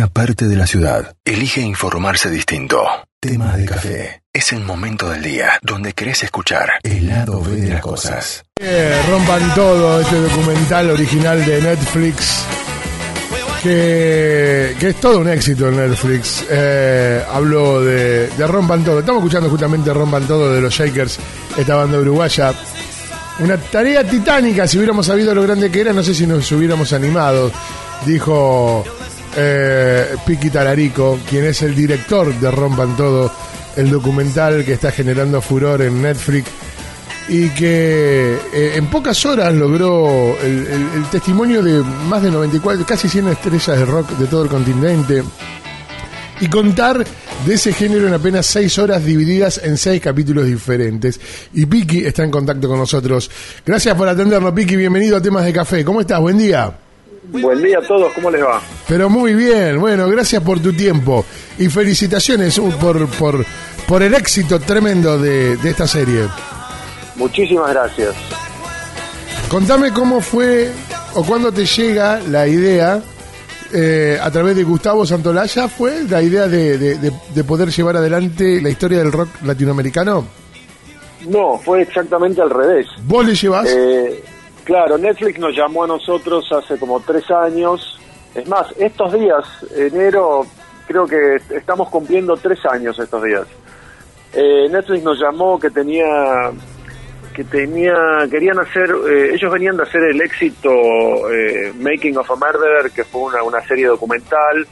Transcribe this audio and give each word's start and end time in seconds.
una 0.00 0.08
parte 0.08 0.46
de 0.46 0.56
la 0.56 0.66
ciudad 0.66 1.14
elige 1.26 1.60
informarse 1.60 2.30
distinto. 2.30 2.82
Tema 3.20 3.54
de 3.54 3.66
café. 3.66 4.22
Es 4.32 4.50
el 4.54 4.60
momento 4.60 5.10
del 5.10 5.22
día 5.22 5.58
donde 5.60 5.92
querés 5.92 6.22
escuchar 6.22 6.70
el 6.82 7.06
lado 7.06 7.42
B 7.42 7.56
de 7.56 7.68
las 7.68 7.82
cosas. 7.82 8.42
Eh, 8.58 8.98
rompan 9.10 9.54
todo 9.54 10.00
este 10.00 10.18
documental 10.22 10.88
original 10.88 11.44
de 11.44 11.60
Netflix. 11.60 12.46
Que, 13.62 14.74
que 14.80 14.88
es 14.88 14.96
todo 15.00 15.18
un 15.18 15.28
éxito 15.28 15.68
en 15.68 15.76
Netflix. 15.76 16.46
Eh, 16.48 17.22
hablo 17.30 17.82
de, 17.82 18.28
de 18.28 18.46
Rompan 18.46 18.82
Todo. 18.82 19.00
Estamos 19.00 19.20
escuchando 19.20 19.50
justamente 19.50 19.92
Rompan 19.92 20.26
Todo 20.26 20.50
de 20.50 20.62
los 20.62 20.72
Shakers, 20.72 21.18
esta 21.58 21.74
banda 21.74 21.98
uruguaya. 21.98 22.54
Una 23.40 23.58
tarea 23.58 24.02
titánica, 24.02 24.66
si 24.66 24.78
hubiéramos 24.78 25.04
sabido 25.04 25.34
lo 25.34 25.42
grande 25.42 25.70
que 25.70 25.82
era, 25.82 25.92
no 25.92 26.02
sé 26.02 26.14
si 26.14 26.26
nos 26.26 26.50
hubiéramos 26.52 26.90
animado. 26.94 27.52
Dijo 28.06 28.82
eh, 29.36 30.16
Piki 30.26 30.50
Talarico, 30.50 31.18
quien 31.28 31.44
es 31.44 31.62
el 31.62 31.74
director 31.74 32.34
de 32.34 32.50
Rompan 32.50 32.96
Todo, 32.96 33.32
el 33.76 33.90
documental 33.90 34.64
que 34.64 34.72
está 34.72 34.90
generando 34.90 35.40
furor 35.40 35.82
en 35.82 36.02
Netflix 36.02 36.48
y 37.28 37.48
que 37.50 38.38
eh, 38.52 38.72
en 38.74 38.86
pocas 38.86 39.24
horas 39.24 39.54
logró 39.54 40.36
el, 40.42 41.04
testimonio 41.12 41.62
de 41.62 41.82
más 42.08 42.22
de 42.22 42.30
94, 42.30 42.84
casi 42.84 43.08
100 43.08 43.28
estrellas 43.28 43.78
de 43.78 43.84
rock 43.84 44.10
de 44.10 44.26
todo 44.26 44.42
el 44.42 44.48
continente 44.48 45.22
y 46.40 46.48
contar 46.48 47.04
de 47.46 47.54
ese 47.54 47.72
género 47.72 48.08
en 48.08 48.14
apenas 48.14 48.46
6 48.46 48.78
horas 48.78 49.04
divididas 49.04 49.60
en 49.62 49.76
6 49.76 50.00
capítulos 50.00 50.46
diferentes. 50.46 51.20
Y 51.52 51.66
Piki 51.66 52.04
está 52.04 52.24
en 52.24 52.30
contacto 52.30 52.68
con 52.68 52.78
nosotros. 52.78 53.30
Gracias 53.64 53.94
por 53.94 54.08
atendernos, 54.08 54.52
Piki. 54.52 54.74
Bienvenido 54.74 55.16
a 55.16 55.22
Temas 55.22 55.44
de 55.44 55.52
Café. 55.52 55.84
¿Cómo 55.84 56.00
estás? 56.00 56.20
Buen 56.20 56.38
día. 56.38 56.72
Buen 57.30 57.62
día 57.62 57.78
a 57.78 57.82
todos, 57.82 58.12
¿cómo 58.14 58.30
les 58.30 58.42
va? 58.42 58.60
Pero 58.90 59.08
muy 59.08 59.34
bien, 59.34 59.78
bueno, 59.80 60.08
gracias 60.08 60.42
por 60.42 60.58
tu 60.60 60.72
tiempo 60.72 61.24
y 61.58 61.68
felicitaciones 61.68 62.58
uh, 62.58 62.70
por, 62.72 63.06
por, 63.10 63.46
por 63.86 64.02
el 64.02 64.12
éxito 64.14 64.58
tremendo 64.58 65.16
de, 65.16 65.56
de 65.56 65.70
esta 65.70 65.86
serie. 65.86 66.24
Muchísimas 67.14 67.70
gracias. 67.70 68.14
Contame 69.48 69.92
cómo 69.92 70.20
fue 70.20 70.72
o 71.14 71.24
cuándo 71.24 71.52
te 71.52 71.64
llega 71.66 72.20
la 72.28 72.48
idea, 72.48 73.00
eh, 73.72 74.18
a 74.20 74.28
través 74.32 74.56
de 74.56 74.64
Gustavo 74.64 75.06
Santolaya, 75.06 75.68
fue 75.68 76.02
la 76.08 76.20
idea 76.20 76.48
de, 76.48 76.76
de- 76.76 76.96
de- 76.98 77.12
de 77.32 77.44
poder 77.44 77.70
llevar 77.70 77.96
adelante 77.96 78.60
la 78.60 78.70
historia 78.70 78.98
del 78.98 79.12
rock 79.12 79.28
latinoamericano. 79.44 80.26
No, 81.28 81.58
fue 81.64 81.82
exactamente 81.82 82.42
al 82.42 82.50
revés. 82.50 82.86
¿Vos 83.04 83.24
le 83.24 83.36
llevas? 83.36 83.66
Eh, 83.68 84.20
claro, 84.64 84.98
Netflix 84.98 85.38
nos 85.38 85.54
llamó 85.54 85.84
a 85.84 85.86
nosotros 85.86 86.44
hace 86.50 86.76
como 86.76 86.98
tres 87.00 87.24
años. 87.30 87.98
Es 88.34 88.46
más, 88.48 88.66
estos 88.78 89.12
días, 89.12 89.44
enero, 89.74 90.46
creo 90.86 91.06
que 91.06 91.36
estamos 91.50 91.88
cumpliendo 91.88 92.36
tres 92.36 92.58
años 92.66 92.98
estos 92.98 93.22
días. 93.22 93.46
Eh, 94.32 94.68
Netflix 94.70 95.02
nos 95.02 95.18
llamó 95.20 95.58
que 95.58 95.70
tenía 95.70 96.50
que 97.34 97.44
tenía 97.44 97.94
querían 98.30 98.58
hacer 98.58 98.90
eh, 99.08 99.34
ellos 99.34 99.52
venían 99.52 99.76
de 99.76 99.84
hacer 99.84 100.02
el 100.02 100.20
éxito 100.20 100.70
eh, 101.32 101.72
Making 101.78 102.18
of 102.18 102.30
a 102.30 102.34
Murderer 102.34 102.90
que 102.92 103.04
fue 103.04 103.22
una, 103.22 103.42
una 103.42 103.60
serie 103.62 103.86
documental 103.86 104.66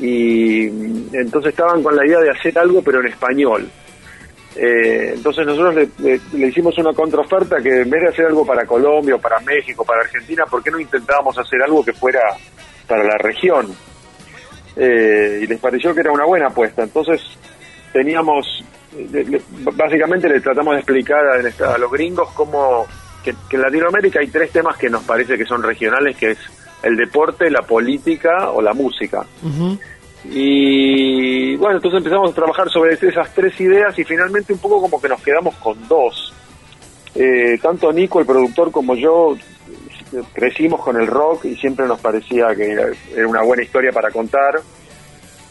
y 0.00 0.66
entonces 1.12 1.50
estaban 1.50 1.82
con 1.82 1.96
la 1.96 2.06
idea 2.06 2.20
de 2.20 2.30
hacer 2.30 2.58
algo 2.58 2.82
pero 2.82 3.00
en 3.00 3.08
español 3.08 3.70
eh, 4.56 5.12
entonces 5.14 5.46
nosotros 5.46 5.88
le 6.32 6.48
hicimos 6.48 6.76
una 6.78 6.92
contraoferta 6.92 7.58
que 7.62 7.82
en 7.82 7.90
vez 7.90 8.02
de 8.02 8.08
hacer 8.08 8.26
algo 8.26 8.44
para 8.44 8.66
Colombia 8.66 9.14
o 9.14 9.20
para 9.20 9.38
México, 9.40 9.84
para 9.84 10.00
Argentina, 10.00 10.44
¿por 10.46 10.62
qué 10.64 10.70
no 10.72 10.80
intentábamos 10.80 11.38
hacer 11.38 11.62
algo 11.62 11.84
que 11.84 11.92
fuera 11.92 12.20
para 12.88 13.04
la 13.04 13.18
región? 13.18 13.74
Eh, 14.76 15.40
y 15.42 15.46
les 15.46 15.60
pareció 15.60 15.94
que 15.94 16.00
era 16.00 16.12
una 16.12 16.24
buena 16.24 16.46
apuesta. 16.48 16.82
Entonces 16.82 17.20
teníamos, 17.92 18.64
le- 19.12 19.24
le- 19.24 19.42
básicamente 19.74 20.28
le 20.28 20.40
tratamos 20.40 20.74
de 20.74 20.80
explicar 20.80 21.20
a, 21.26 21.78
los 21.78 21.90
gringos 21.90 22.30
cómo 22.32 22.86
que, 23.24 23.34
que 23.50 23.56
en 23.56 23.62
Latinoamérica 23.62 24.20
hay 24.20 24.28
tres 24.28 24.50
temas 24.50 24.76
que 24.76 24.88
nos 24.88 25.02
parece 25.04 25.36
que 25.36 25.44
son 25.44 25.62
regionales, 25.62 26.16
que 26.16 26.30
es 26.32 26.38
el 26.82 26.96
deporte, 26.96 27.50
la 27.50 27.62
política 27.62 28.50
o 28.52 28.62
la 28.62 28.72
música. 28.72 29.24
Y 30.24 31.56
bueno, 31.56 31.76
entonces 31.76 31.98
empezamos 31.98 32.30
a 32.30 32.34
trabajar 32.34 32.68
sobre 32.70 32.94
esas 32.94 33.32
tres 33.34 33.58
ideas 33.60 33.98
y 33.98 34.04
finalmente 34.04 34.52
un 34.52 34.58
poco 34.58 34.80
como 34.80 35.00
que 35.00 35.08
nos 35.08 35.22
quedamos 35.22 35.54
con 35.56 35.76
dos. 35.88 36.32
Eh, 37.14 37.58
tanto 37.60 37.92
Nico, 37.92 38.20
el 38.20 38.26
productor, 38.26 38.70
como 38.70 38.94
yo 38.94 39.36
crecimos 40.32 40.82
con 40.82 41.00
el 41.00 41.06
rock 41.06 41.46
y 41.46 41.56
siempre 41.56 41.86
nos 41.86 42.00
parecía 42.00 42.54
que 42.54 42.72
era, 42.72 42.86
una 43.26 43.42
buena 43.42 43.62
historia 43.62 43.92
para 43.92 44.10
contar. 44.10 44.60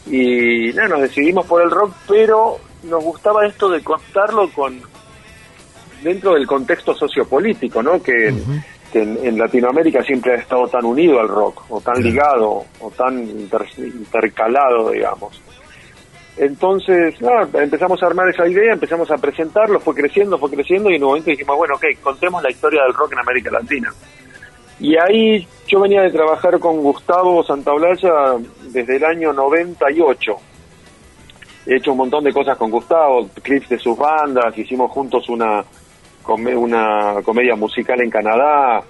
Y 0.06 0.72
nada, 0.72 0.88
nos 0.88 1.02
decidimos 1.02 1.46
por 1.46 1.62
el 1.62 1.70
rock, 1.70 1.92
pero 2.08 2.56
nos 2.84 3.04
gustaba 3.04 3.46
esto 3.46 3.68
de 3.68 3.82
contarlo 3.82 4.48
con 4.50 4.80
dentro 6.02 6.34
del 6.34 6.46
contexto 6.46 6.94
sociopolítico, 6.94 7.82
¿no? 7.82 8.02
Que, 8.02 8.32
que 8.92 9.02
en, 9.02 9.18
en 9.22 9.38
Latinoamérica 9.38 10.02
siempre 10.02 10.32
ha 10.32 10.36
estado 10.36 10.66
tan 10.68 10.84
unido 10.84 11.20
al 11.20 11.28
rock, 11.28 11.64
o 11.68 11.80
tan 11.80 12.02
ligado, 12.02 12.64
o 12.80 12.90
tan 12.96 13.18
inter- 13.18 13.66
intercalado, 13.76 14.90
digamos. 14.90 15.42
Entonces, 16.38 17.20
nada, 17.20 17.48
empezamos 17.60 18.00
a 18.00 18.06
armar 18.06 18.28
esa 18.28 18.46
idea, 18.46 18.72
empezamos 18.72 19.10
a 19.10 19.16
presentarlo, 19.16 19.80
fue 19.80 19.92
creciendo, 19.92 20.38
fue 20.38 20.48
creciendo, 20.50 20.88
y 20.88 20.94
en 20.94 21.02
un 21.02 21.08
momento 21.08 21.30
dijimos, 21.30 21.56
bueno, 21.56 21.74
ok, 21.74 21.84
contemos 22.00 22.40
la 22.42 22.50
historia 22.50 22.84
del 22.84 22.94
rock 22.94 23.12
en 23.12 23.18
América 23.18 23.50
Latina. 23.50 23.92
Y 24.80 24.96
ahí 24.96 25.46
yo 25.66 25.80
venía 25.80 26.02
de 26.02 26.10
trabajar 26.10 26.58
con 26.60 26.78
Gustavo 26.78 27.42
Santaolalla 27.42 28.36
desde 28.70 28.96
el 28.96 29.04
año 29.04 29.32
98. 29.32 30.36
He 31.66 31.76
hecho 31.76 31.92
un 31.92 31.98
montón 31.98 32.24
de 32.24 32.32
cosas 32.32 32.56
con 32.56 32.70
Gustavo, 32.70 33.28
clips 33.42 33.68
de 33.68 33.78
sus 33.78 33.96
bandas, 33.98 34.56
hicimos 34.56 34.90
juntos 34.92 35.28
una, 35.28 35.64
una 36.26 37.16
comedia 37.24 37.56
musical 37.56 38.00
en 38.00 38.10
Canadá. 38.10 38.82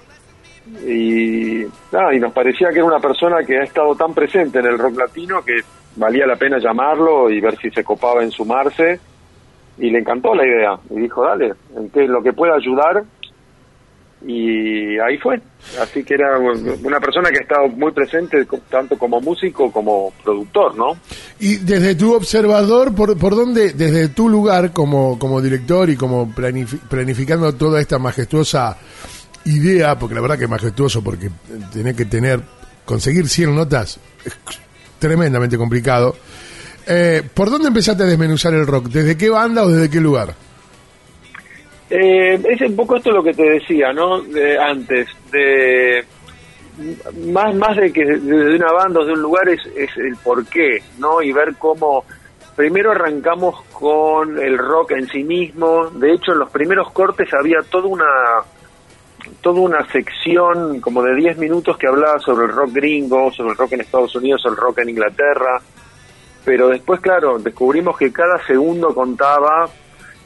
Y, 0.87 1.63
nada, 1.91 2.13
y 2.13 2.19
nos 2.19 2.31
parecía 2.31 2.69
que 2.69 2.75
era 2.75 2.85
una 2.85 2.99
persona 2.99 3.43
que 3.43 3.57
ha 3.57 3.63
estado 3.63 3.95
tan 3.95 4.13
presente 4.13 4.59
en 4.59 4.67
el 4.67 4.77
rock 4.77 4.97
latino 4.97 5.41
que 5.43 5.55
valía 5.95 6.27
la 6.27 6.35
pena 6.35 6.59
llamarlo 6.59 7.29
y 7.31 7.41
ver 7.41 7.57
si 7.57 7.71
se 7.71 7.83
copaba 7.83 8.23
en 8.23 8.29
sumarse. 8.31 8.99
Y 9.79 9.89
le 9.89 9.99
encantó 9.99 10.35
la 10.35 10.45
idea. 10.45 10.77
Y 10.91 10.99
dijo, 11.01 11.23
dale, 11.25 11.53
en 11.75 11.89
qué- 11.89 12.07
lo 12.07 12.21
que 12.21 12.33
pueda 12.33 12.53
ayudar. 12.55 13.03
Y 14.25 14.97
ahí 14.99 15.17
fue. 15.17 15.39
Así 15.81 16.03
que 16.03 16.13
era 16.15 16.37
una 16.39 16.99
persona 16.99 17.29
que 17.29 17.37
ha 17.37 17.41
estado 17.41 17.67
muy 17.69 17.91
presente 17.93 18.45
tanto 18.69 18.97
como 18.97 19.21
músico 19.21 19.71
como 19.71 20.11
productor, 20.23 20.75
¿no? 20.75 20.97
Y 21.39 21.57
desde 21.57 21.95
tu 21.95 22.13
observador, 22.13 22.93
¿por, 22.93 23.17
por 23.17 23.35
dónde, 23.35 23.71
desde 23.73 24.09
tu 24.09 24.27
lugar 24.27 24.71
como, 24.73 25.17
como 25.17 25.41
director 25.41 25.89
y 25.89 25.95
como 25.95 26.27
planifi- 26.33 26.79
planificando 26.79 27.53
toda 27.55 27.79
esta 27.79 27.97
majestuosa 27.97 28.77
idea, 29.45 29.97
porque 29.97 30.15
la 30.15 30.21
verdad 30.21 30.37
que 30.37 30.43
es 30.45 30.49
majestuoso, 30.49 31.01
porque 31.01 31.29
tenés 31.71 31.95
que 31.95 32.05
tener, 32.05 32.41
conseguir 32.85 33.27
100 33.27 33.55
notas 33.55 33.99
es 34.25 34.33
tremendamente 34.99 35.57
complicado. 35.57 36.15
Eh, 36.87 37.23
¿Por 37.33 37.49
dónde 37.49 37.69
empezaste 37.69 38.03
a 38.03 38.05
desmenuzar 38.07 38.53
el 38.53 38.67
rock? 38.67 38.87
¿Desde 38.87 39.15
qué 39.15 39.29
banda 39.29 39.63
o 39.63 39.69
desde 39.69 39.89
qué 39.89 40.01
lugar? 40.01 40.33
Eh, 41.89 42.39
es 42.47 42.61
un 42.61 42.75
poco 42.75 42.97
esto 42.97 43.11
lo 43.11 43.23
que 43.23 43.33
te 43.33 43.49
decía, 43.49 43.91
¿no? 43.91 44.21
De, 44.21 44.57
antes, 44.57 45.07
de 45.31 46.05
más 47.27 47.53
más 47.55 47.75
de 47.75 47.91
que 47.91 48.05
de 48.05 48.55
una 48.55 48.71
banda 48.71 49.01
o 49.01 49.05
de 49.05 49.13
un 49.13 49.21
lugar 49.21 49.49
es, 49.49 49.59
es 49.75 49.89
el 49.97 50.15
porqué, 50.17 50.81
¿no? 50.97 51.21
Y 51.21 51.31
ver 51.31 51.55
cómo 51.57 52.05
primero 52.55 52.91
arrancamos 52.91 53.63
con 53.71 54.37
el 54.37 54.57
rock 54.57 54.91
en 54.91 55.07
sí 55.07 55.23
mismo. 55.23 55.89
De 55.89 56.13
hecho, 56.13 56.33
en 56.33 56.39
los 56.39 56.51
primeros 56.51 56.91
cortes 56.91 57.33
había 57.33 57.59
toda 57.69 57.87
una 57.87 58.05
toda 59.41 59.61
una 59.61 59.85
sección 59.91 60.79
como 60.81 61.01
de 61.03 61.15
10 61.15 61.37
minutos 61.37 61.77
que 61.77 61.87
hablaba 61.87 62.19
sobre 62.19 62.45
el 62.45 62.51
rock 62.51 62.71
gringo, 62.73 63.31
sobre 63.31 63.51
el 63.51 63.57
rock 63.57 63.73
en 63.73 63.81
Estados 63.81 64.15
Unidos, 64.15 64.41
el 64.45 64.55
rock 64.55 64.79
en 64.79 64.89
Inglaterra. 64.89 65.61
Pero 66.45 66.69
después, 66.69 66.99
claro, 66.99 67.37
descubrimos 67.39 67.97
que 67.97 68.11
cada 68.11 68.45
segundo 68.45 68.93
contaba 68.93 69.69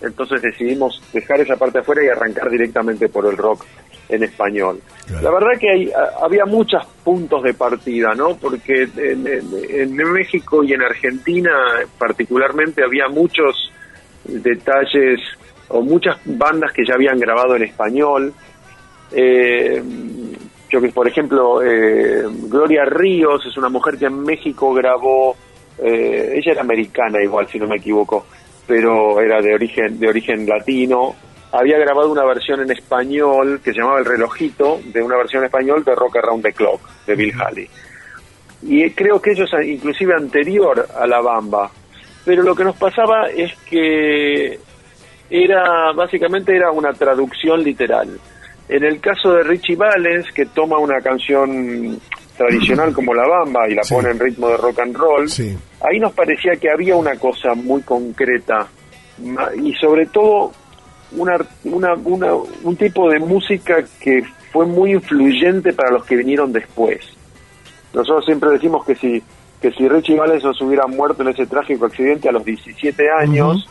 entonces 0.04 0.42
decidimos 0.42 1.02
dejar 1.14 1.40
esa 1.42 1.56
parte 1.56 1.80
afuera 1.80 2.04
y 2.04 2.08
arrancar 2.10 2.50
directamente 2.50 3.10
por 3.10 3.26
el 3.26 3.38
rock 3.38 3.66
en 4.10 4.24
español. 4.24 4.80
La 5.22 5.32
verdad 5.32 5.52
que 5.60 5.70
hay, 5.72 5.92
a- 5.92 6.26
había 6.26 6.46
muchos 6.46 6.86
puntos 7.04 7.42
de 7.44 7.54
partida, 7.54 8.14
¿no? 8.14 8.36
Porque 8.36 8.84
en, 8.98 9.26
en- 9.28 9.50
en 9.70 9.96
México 10.12 10.64
y 10.64 10.74
en 10.74 10.82
Argentina 10.82 11.52
particularmente 11.98 12.84
había 12.84 13.08
muchos 13.08 13.72
detalles 14.26 15.20
o 15.70 15.82
muchas 15.82 16.18
bandas 16.26 16.72
que 16.74 16.86
ya 16.86 16.96
habían 16.96 17.18
grabado 17.20 17.56
en 17.56 17.64
español. 17.64 18.34
Eh, 19.12 19.82
yo 20.70 20.82
que 20.82 20.90
por 20.90 21.08
ejemplo 21.08 21.62
eh, 21.62 22.24
Gloria 22.50 22.84
Ríos 22.86 23.46
es 23.46 23.56
una 23.58 23.70
mujer 23.70 23.98
que 23.98 24.06
en 24.06 24.24
México 24.24 24.74
grabó 24.74 25.36
eh, 25.78 26.34
ella 26.36 26.54
era 26.54 26.62
americana 26.62 27.22
igual 27.22 27.48
si 27.48 27.60
no 27.60 27.68
me 27.68 27.76
equivoco 27.76 28.26
pero 28.68 29.20
era 29.22 29.42
de 29.42 29.54
origen 29.54 30.00
de 30.00 30.08
origen 30.08 30.48
latino 30.48 31.16
había 31.52 31.78
grabado 31.78 32.12
una 32.12 32.26
versión 32.26 32.62
en 32.62 32.72
español 32.72 33.62
que 33.64 33.72
se 33.72 33.80
llamaba 33.80 34.00
El 34.00 34.06
relojito 34.06 34.80
de 34.86 35.02
una 35.02 35.18
versión 35.18 35.44
en 35.44 35.48
español 35.48 35.84
de 35.84 35.94
Rock 35.94 36.18
Around 36.18 36.44
the 36.44 36.54
Clock 36.54 36.82
de 37.06 37.16
Bill 37.16 37.34
Haley 37.40 37.70
y 38.66 38.90
creo 38.92 39.22
que 39.22 39.32
ellos 39.32 39.50
inclusive 39.66 40.14
anterior 40.16 40.88
a 40.96 41.06
la 41.06 41.22
Bamba. 41.22 41.70
Pero 42.26 42.44
lo 42.44 42.56
que 42.56 42.64
nos 42.64 42.78
pasaba 42.78 43.30
es 43.30 43.54
que 43.70 44.58
era 45.30 45.92
básicamente 45.94 46.56
era 46.56 46.72
una 46.72 46.94
traducción 46.94 47.64
literal. 47.64 48.18
En 48.70 48.84
el 48.84 49.02
caso 49.02 49.34
de 49.34 49.44
Richie 49.44 49.76
Valens, 49.76 50.32
que 50.34 50.46
toma 50.46 50.78
una 50.78 51.02
canción 51.02 52.00
tradicional 52.38 52.94
como 52.94 53.14
la 53.14 53.28
bamba 53.28 53.70
y 53.70 53.76
la 53.76 53.84
pone 53.88 54.10
en 54.10 54.20
ritmo 54.20 54.50
de 54.50 54.58
rock 54.58 54.80
and 54.80 54.96
roll, 54.96 55.28
ahí 55.82 56.00
nos 56.00 56.14
parecía 56.14 56.54
que 56.60 56.70
había 56.70 56.96
una 56.96 57.16
cosa 57.18 57.54
muy 57.54 57.82
concreta 57.82 58.68
y 59.62 59.74
sobre 59.76 60.08
todo 60.08 60.52
una, 61.12 61.38
una, 61.66 61.94
una, 61.94 62.34
un 62.64 62.76
tipo 62.76 63.10
de 63.10 63.20
música 63.20 63.84
que 64.00 64.24
fue 64.52 64.66
muy 64.66 64.94
influyente 64.94 65.74
para 65.74 65.92
los 65.92 66.06
que 66.06 66.16
vinieron 66.16 66.52
después. 66.52 67.00
Nosotros 67.94 68.26
siempre 68.26 68.50
decimos 68.52 68.86
que 68.86 68.96
si 68.96 69.24
que 69.64 69.72
si 69.72 69.88
Richie 69.88 70.18
Valens 70.18 70.44
hubiera 70.62 70.86
muerto 70.88 71.22
en 71.22 71.30
ese 71.30 71.46
trágico 71.46 71.86
accidente 71.86 72.28
a 72.28 72.34
los 72.34 72.44
17 72.44 73.02
años, 73.18 73.66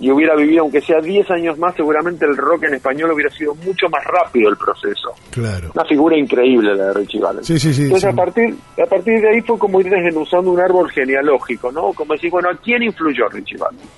y 0.00 0.10
hubiera 0.10 0.34
vivido, 0.34 0.62
aunque 0.62 0.80
sea 0.80 0.98
10 1.00 1.30
años 1.30 1.58
más, 1.58 1.74
seguramente 1.74 2.24
el 2.24 2.36
rock 2.36 2.64
en 2.64 2.74
español 2.74 3.12
hubiera 3.12 3.30
sido 3.30 3.54
mucho 3.56 3.86
más 3.90 4.02
rápido 4.04 4.48
el 4.48 4.56
proceso. 4.56 5.10
Claro. 5.30 5.70
Una 5.74 5.84
figura 5.84 6.16
increíble 6.16 6.74
la 6.74 6.86
de 6.86 6.94
Richie 6.94 7.20
Valens. 7.20 7.46
Sí, 7.46 7.58
sí, 7.58 7.74
sí. 7.74 7.82
Entonces, 7.84 8.10
A, 8.10 8.16
partir, 8.16 8.54
a 8.82 8.86
partir 8.86 9.20
de 9.20 9.28
ahí 9.28 9.40
fue 9.42 9.58
como 9.58 9.78
ir 9.80 9.90
desmenuzando 9.90 10.50
un 10.50 10.60
árbol 10.60 10.90
genealógico, 10.90 11.70
¿no? 11.70 11.92
Como 11.92 12.14
decir, 12.14 12.30
bueno, 12.30 12.48
¿a 12.48 12.56
quién 12.56 12.82
influyó 12.82 13.28
Richie 13.28 13.58
Valens? 13.58 13.88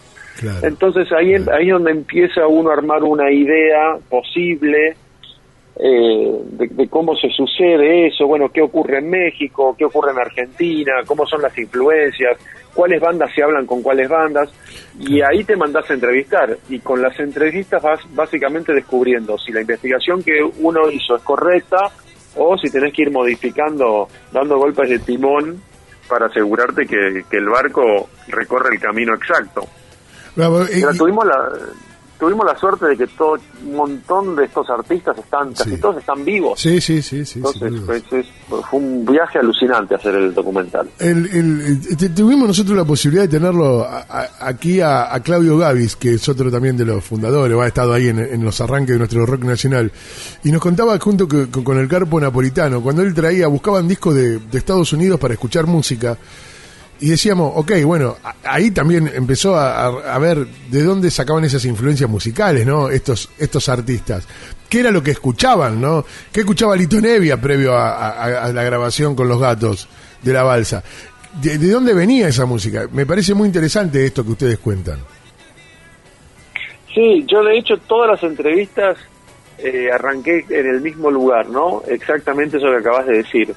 Claro. 0.40 0.66
Entonces 0.66 1.06
ahí, 1.12 1.34
ahí 1.34 1.68
es 1.68 1.72
donde 1.72 1.92
empieza 1.92 2.48
uno 2.48 2.70
a 2.70 2.72
armar 2.72 3.04
una 3.04 3.30
idea 3.30 3.96
posible 4.10 4.96
eh, 5.76 6.40
de, 6.44 6.88
cómo 6.88 7.16
se 7.16 7.28
sucede 7.30 8.08
eso, 8.08 8.26
bueno, 8.26 8.50
qué 8.52 8.60
ocurre 8.60 8.98
en 8.98 9.08
México, 9.08 9.74
qué 9.76 9.86
ocurre 9.86 10.12
en 10.12 10.18
Argentina, 10.18 10.92
cómo 11.06 11.26
son 11.26 11.40
las 11.40 11.56
influencias, 11.56 12.36
cuáles 12.74 13.00
bandas 13.00 13.30
se 13.34 13.42
hablan 13.42 13.66
con 13.66 13.82
cuáles 13.82 14.08
bandas, 14.08 14.50
y 14.98 15.22
ahí 15.22 15.44
te 15.44 15.56
mandas 15.56 15.90
a 15.90 15.94
entrevistar, 15.94 16.58
y 16.68 16.78
con 16.80 17.00
las 17.00 17.18
entrevistas 17.18 17.82
vas 17.82 18.00
básicamente 18.14 18.72
descubriendo 18.74 19.38
si 19.38 19.50
la 19.50 19.62
investigación 19.62 20.22
que 20.22 20.42
uno 20.60 20.90
hizo 20.90 21.16
es 21.16 21.22
correcta 21.22 21.90
o 22.36 22.56
si 22.58 22.70
tenés 22.70 22.92
que 22.92 23.02
ir 23.02 23.10
modificando, 23.10 24.08
dando 24.30 24.58
golpes 24.58 24.90
de 24.90 24.98
timón 24.98 25.60
para 26.08 26.26
asegurarte 26.26 26.86
que, 26.86 27.24
el 27.36 27.48
barco 27.48 28.10
recorre 28.28 28.74
el 28.74 28.80
camino 28.80 29.14
exacto. 29.14 29.66
Pero 30.34 30.94
tuvimos 30.96 31.24
la 31.26 31.50
tuvimos 32.22 32.46
la 32.46 32.56
suerte 32.56 32.86
de 32.86 32.96
que 32.96 33.08
todo 33.08 33.36
un 33.66 33.74
montón 33.74 34.36
de 34.36 34.44
estos 34.44 34.70
artistas 34.70 35.18
están, 35.18 35.52
casi 35.54 35.76
todos 35.78 35.96
están 35.96 36.24
vivos. 36.24 36.60
Sí, 36.60 36.80
sí, 36.80 37.02
sí, 37.02 37.24
sí. 37.24 37.40
Entonces, 37.40 38.26
fue 38.48 38.78
un 38.78 39.04
viaje 39.04 39.40
alucinante 39.40 39.96
hacer 39.96 40.14
el 40.14 40.32
documental. 40.32 40.88
tuvimos 42.14 42.46
nosotros 42.46 42.76
la 42.76 42.84
posibilidad 42.84 43.24
de 43.24 43.28
tenerlo 43.28 43.84
aquí 44.38 44.80
a, 44.80 45.18
Claudio 45.24 45.58
Gavis, 45.58 45.96
que 45.96 46.14
es 46.14 46.28
otro 46.28 46.48
también 46.48 46.76
de 46.76 46.84
los 46.84 47.02
fundadores, 47.02 47.58
ha 47.58 47.66
estado 47.66 47.92
ahí 47.92 48.06
en, 48.06 48.44
los 48.44 48.60
arranques 48.60 48.94
de 48.94 48.98
nuestro 48.98 49.26
rock 49.26 49.42
nacional, 49.42 49.90
y 50.44 50.52
nos 50.52 50.62
contaba 50.62 50.96
junto 51.00 51.26
con 51.26 51.76
el 51.76 51.88
Carpo 51.88 52.20
Napolitano, 52.20 52.80
cuando 52.82 53.02
él 53.02 53.12
traía, 53.14 53.48
buscaban 53.48 53.88
discos 53.88 54.14
de, 54.14 54.38
de 54.38 54.58
Estados 54.58 54.92
Unidos 54.92 55.18
para 55.18 55.34
escuchar 55.34 55.66
música 55.66 56.16
y 57.02 57.10
decíamos, 57.10 57.52
ok, 57.56 57.72
bueno, 57.84 58.16
ahí 58.44 58.70
también 58.70 59.10
empezó 59.12 59.56
a, 59.56 60.18
ver 60.20 60.46
de 60.70 60.84
dónde 60.84 61.10
sacaban 61.10 61.42
esas 61.44 61.64
influencias 61.64 62.08
musicales, 62.08 62.64
¿no? 62.64 62.90
Estos, 62.90 63.28
estos 63.38 63.68
artistas. 63.68 64.28
¿Qué 64.70 64.78
era 64.78 64.92
lo 64.92 65.02
que 65.02 65.10
escuchaban, 65.10 65.80
no? 65.80 66.04
¿Qué 66.32 66.40
escuchaba 66.40 66.76
Lito 66.76 67.00
Nevia 67.00 67.40
previo 67.40 67.76
a, 67.76 68.52
la 68.54 68.62
grabación 68.62 69.16
con 69.16 69.28
los 69.28 69.40
gatos 69.40 69.88
de 70.22 70.32
la 70.32 70.44
balsa? 70.44 70.84
¿De, 71.42 71.58
dónde 71.58 71.92
venía 71.92 72.28
esa 72.28 72.46
música? 72.46 72.86
Me 72.92 73.04
parece 73.04 73.34
muy 73.34 73.48
interesante 73.48 74.06
esto 74.06 74.24
que 74.24 74.30
ustedes 74.30 74.58
cuentan. 74.60 75.00
Sí, 76.94 77.24
yo 77.26 77.42
de 77.42 77.58
hecho 77.58 77.78
todas 77.78 78.10
las 78.10 78.22
entrevistas 78.22 78.96
eh, 79.58 79.90
arranqué 79.92 80.44
en 80.48 80.66
el 80.66 80.80
mismo 80.80 81.10
lugar, 81.10 81.48
¿no? 81.48 81.82
Exactamente 81.88 82.58
eso 82.58 82.66
que 82.70 82.76
acabas 82.76 83.06
de 83.06 83.16
decir 83.16 83.52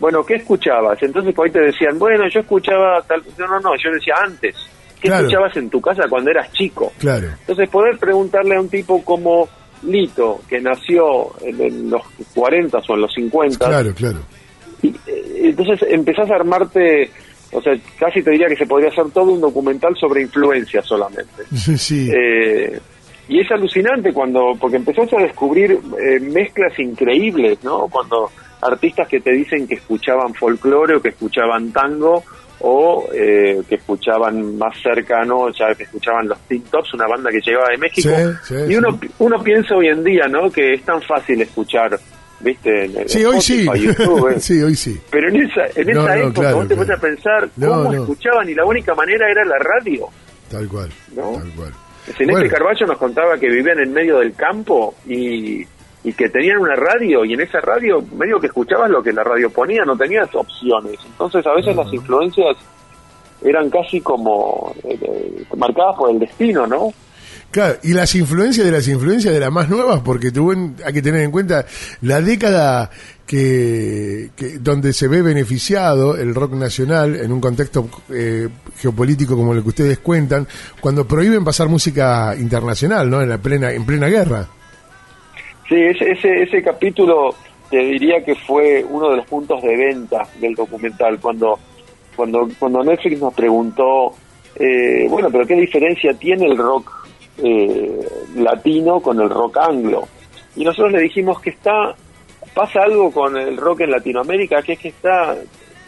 bueno, 0.00 0.24
¿qué 0.24 0.36
escuchabas? 0.36 1.02
Entonces 1.02 1.34
por 1.34 1.46
ahí 1.46 1.52
te 1.52 1.60
decían, 1.60 1.98
bueno, 1.98 2.24
yo 2.32 2.40
escuchaba 2.40 3.02
tal... 3.02 3.22
No, 3.36 3.46
no, 3.46 3.60
no, 3.60 3.70
yo 3.82 3.90
decía 3.92 4.14
antes. 4.24 4.54
¿Qué 5.00 5.08
escuchabas 5.08 5.56
en 5.56 5.70
tu 5.70 5.80
casa 5.80 6.04
cuando 6.08 6.30
eras 6.30 6.50
chico? 6.52 6.92
Claro. 6.98 7.28
Entonces 7.40 7.68
poder 7.68 7.98
preguntarle 7.98 8.56
a 8.56 8.60
un 8.60 8.68
tipo 8.68 9.02
como 9.04 9.48
Lito, 9.82 10.40
que 10.48 10.60
nació 10.60 11.30
en, 11.40 11.90
los 11.90 12.02
40 12.34 12.78
o 12.78 12.94
en 12.94 13.00
los 13.00 13.12
50. 13.14 13.68
Claro, 13.68 13.94
claro. 13.94 14.18
Y, 14.82 14.88
eh, 14.88 15.40
entonces 15.44 15.86
empezás 15.88 16.30
a 16.30 16.34
armarte, 16.34 17.10
o 17.52 17.62
sea, 17.62 17.74
casi 17.98 18.22
te 18.22 18.32
diría 18.32 18.48
que 18.48 18.56
se 18.56 18.66
podría 18.66 18.90
hacer 18.90 19.10
todo 19.12 19.32
un 19.32 19.40
documental 19.40 19.96
sobre 19.96 20.22
influencia 20.22 20.82
solamente. 20.82 21.44
Sí. 21.76 22.10
Eh, 22.10 22.80
y 23.28 23.40
es 23.40 23.50
alucinante 23.50 24.12
cuando, 24.12 24.54
porque 24.58 24.78
empezás 24.78 25.12
a 25.12 25.20
descubrir 25.20 25.72
eh, 25.72 26.18
mezclas 26.20 26.78
increíbles, 26.78 27.62
¿no? 27.62 27.86
Cuando 27.88 28.30
artistas 28.62 29.08
que 29.08 29.20
te 29.20 29.32
dicen 29.32 29.66
que 29.66 29.74
escuchaban 29.74 30.34
folclore 30.34 30.96
o 30.96 31.02
que 31.02 31.10
escuchaban 31.10 31.72
tango 31.72 32.24
o 32.60 33.08
eh, 33.12 33.62
que 33.68 33.76
escuchaban 33.76 34.58
más 34.58 34.76
cercano, 34.82 35.48
ya 35.50 35.74
que 35.74 35.84
escuchaban 35.84 36.26
los 36.28 36.38
Teen 36.40 36.62
Tops, 36.62 36.94
una 36.94 37.06
banda 37.06 37.30
que 37.30 37.40
llegaba 37.40 37.68
de 37.70 37.78
México. 37.78 38.08
y 38.68 38.74
uno, 38.74 38.98
uno 39.18 39.42
piensa 39.42 39.76
hoy 39.76 39.88
en 39.88 40.02
día, 40.02 40.26
¿no? 40.26 40.50
Que 40.50 40.74
es 40.74 40.82
tan 40.82 41.00
fácil 41.02 41.40
escuchar, 41.40 41.98
¿viste? 42.40 42.86
En, 42.86 43.08
sí, 43.08 43.24
hoy 43.24 43.40
sí. 43.40 43.66
sí, 44.38 44.62
hoy 44.62 44.74
sí. 44.74 45.00
Pero 45.10 45.28
en 45.28 45.36
esa, 45.36 45.66
en 45.76 45.90
esa 45.90 46.18
época 46.18 46.54
vos 46.54 46.68
te 46.68 46.74
pones 46.74 46.96
a 46.96 47.00
pensar 47.00 47.48
cómo 47.58 47.92
escuchaban 47.92 48.48
y 48.48 48.54
la 48.54 48.64
única 48.64 48.94
manera 48.94 49.30
era 49.30 49.44
la 49.44 49.58
radio. 49.58 50.08
Tal 50.50 50.66
cual, 50.66 50.90
tal 51.14 51.52
cual. 51.54 51.72
Celeste 52.16 52.48
Carballo 52.48 52.86
nos 52.86 52.98
contaba 52.98 53.38
que 53.38 53.48
vivían 53.48 53.78
en 53.80 53.92
medio 53.92 54.18
del 54.18 54.34
campo 54.34 54.94
y 55.06 55.64
y 56.04 56.12
que 56.12 56.28
tenían 56.28 56.58
una 56.58 56.76
radio 56.76 57.24
y 57.24 57.34
en 57.34 57.40
esa 57.40 57.60
radio 57.60 58.02
medio 58.16 58.40
que 58.40 58.46
escuchabas 58.46 58.90
lo 58.90 59.02
que 59.02 59.12
la 59.12 59.24
radio 59.24 59.50
ponía, 59.50 59.84
no 59.84 59.96
tenías 59.96 60.32
opciones. 60.34 60.98
Entonces 61.04 61.46
a 61.46 61.54
veces 61.54 61.74
las 61.74 61.92
influencias 61.92 62.56
eran 63.42 63.70
casi 63.70 64.00
como 64.00 64.74
eh, 64.84 64.98
eh, 65.00 65.44
marcadas 65.56 65.96
por 65.96 66.10
el 66.10 66.18
destino, 66.18 66.66
¿no? 66.66 66.92
Claro, 67.50 67.78
y 67.82 67.94
las 67.94 68.14
influencias 68.14 68.66
de 68.66 68.72
las 68.72 68.86
influencias 68.88 69.32
de 69.32 69.40
las 69.40 69.50
más 69.50 69.70
nuevas, 69.70 70.00
porque 70.00 70.30
tuvo 70.30 70.52
hay 70.52 70.92
que 70.92 71.00
tener 71.00 71.22
en 71.22 71.30
cuenta 71.30 71.64
la 72.02 72.20
década 72.20 72.90
que, 73.26 74.30
donde 74.60 74.92
se 74.92 75.08
ve 75.08 75.22
beneficiado 75.22 76.16
el 76.16 76.34
rock 76.34 76.52
nacional 76.52 77.16
en 77.16 77.32
un 77.32 77.40
contexto 77.40 77.88
eh, 78.10 78.48
geopolítico 78.76 79.34
como 79.34 79.54
el 79.54 79.62
que 79.62 79.68
ustedes 79.68 79.98
cuentan, 79.98 80.46
cuando 80.80 81.06
prohíben 81.06 81.42
pasar 81.42 81.68
música 81.68 82.34
internacional, 82.38 83.08
¿no? 83.08 83.22
En 83.22 83.30
la 83.30 83.38
plena 83.38 83.72
en 83.72 83.86
plena 83.86 84.08
guerra. 84.08 84.46
Sí, 85.68 85.74
ese, 85.76 86.42
ese, 86.42 86.62
capítulo 86.62 87.34
te 87.68 87.76
diría 87.76 88.24
que 88.24 88.34
fue 88.34 88.84
uno 88.88 89.10
de 89.10 89.16
los 89.16 89.26
puntos 89.26 89.60
de 89.62 89.76
venta 89.76 90.26
del 90.40 90.54
documental, 90.54 91.20
cuando, 91.20 91.58
cuando, 92.16 92.48
cuando 92.58 92.82
Netflix 92.82 93.20
nos 93.20 93.34
preguntó, 93.34 94.14
eh, 94.56 95.06
bueno, 95.10 95.28
pero 95.30 95.46
¿qué 95.46 95.54
diferencia 95.56 96.14
tiene 96.14 96.46
el 96.46 96.56
rock 96.56 97.06
eh, 97.42 98.00
latino 98.36 99.00
con 99.00 99.20
el 99.20 99.28
rock 99.28 99.58
anglo? 99.58 100.08
Y 100.56 100.64
nosotros 100.64 100.92
le 100.92 101.02
dijimos 101.02 101.38
que 101.40 101.50
está, 101.50 101.94
pasa 102.54 102.80
algo 102.84 103.10
con 103.10 103.36
el 103.36 103.58
rock 103.58 103.82
en 103.82 103.90
Latinoamérica, 103.90 104.62
que 104.62 104.72
es 104.72 104.78
que 104.78 104.88
está 104.88 105.36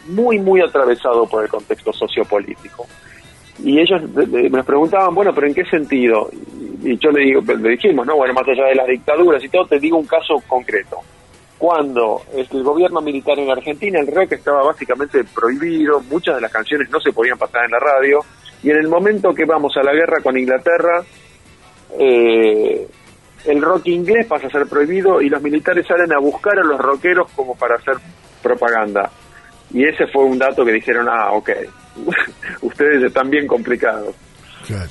muy, 0.07 0.37
muy 0.37 0.61
atravesado 0.61 1.25
por 1.27 1.43
el 1.43 1.49
contexto 1.49 1.91
sociopolítico. 1.91 2.85
Y 3.59 3.79
ellos 3.79 4.01
nos 4.51 4.65
preguntaban, 4.65 5.13
bueno, 5.13 5.33
pero 5.33 5.47
¿en 5.47 5.53
qué 5.53 5.65
sentido? 5.65 6.29
y 6.83 6.97
yo 6.97 7.11
le 7.11 7.23
digo, 7.23 7.41
le 7.41 7.69
dijimos, 7.69 8.05
¿no? 8.05 8.15
Bueno, 8.15 8.33
más 8.33 8.47
allá 8.47 8.65
de 8.65 8.75
las 8.75 8.87
dictaduras 8.87 9.43
y 9.43 9.49
todo, 9.49 9.65
te 9.65 9.79
digo 9.79 9.97
un 9.97 10.07
caso 10.07 10.35
concreto. 10.47 10.97
Cuando 11.57 12.23
el 12.33 12.63
gobierno 12.63 13.01
militar 13.01 13.37
en 13.37 13.51
Argentina, 13.51 13.99
el 13.99 14.07
rock 14.07 14.33
estaba 14.33 14.63
básicamente 14.63 15.23
prohibido, 15.23 16.01
muchas 16.09 16.35
de 16.35 16.41
las 16.41 16.51
canciones 16.51 16.89
no 16.89 16.99
se 16.99 17.13
podían 17.13 17.37
pasar 17.37 17.65
en 17.65 17.71
la 17.71 17.79
radio, 17.79 18.19
y 18.63 18.71
en 18.71 18.77
el 18.77 18.87
momento 18.87 19.33
que 19.33 19.45
vamos 19.45 19.75
a 19.77 19.83
la 19.83 19.93
guerra 19.93 20.21
con 20.23 20.37
Inglaterra, 20.37 21.03
eh, 21.99 22.87
el 23.45 23.61
rock 23.61 23.87
inglés 23.87 24.25
pasa 24.25 24.47
a 24.47 24.51
ser 24.51 24.67
prohibido 24.67 25.21
y 25.21 25.29
los 25.29 25.41
militares 25.41 25.85
salen 25.85 26.13
a 26.13 26.19
buscar 26.19 26.57
a 26.57 26.63
los 26.63 26.79
rockeros 26.79 27.31
como 27.33 27.55
para 27.55 27.75
hacer 27.75 27.95
propaganda. 28.41 29.11
Y 29.71 29.87
ese 29.87 30.07
fue 30.07 30.23
un 30.23 30.39
dato 30.39 30.65
que 30.65 30.71
dijeron, 30.71 31.07
ah, 31.09 31.31
ok, 31.33 31.49
ustedes 32.61 33.03
están 33.03 33.29
bien 33.29 33.47
complicados. 33.47 34.15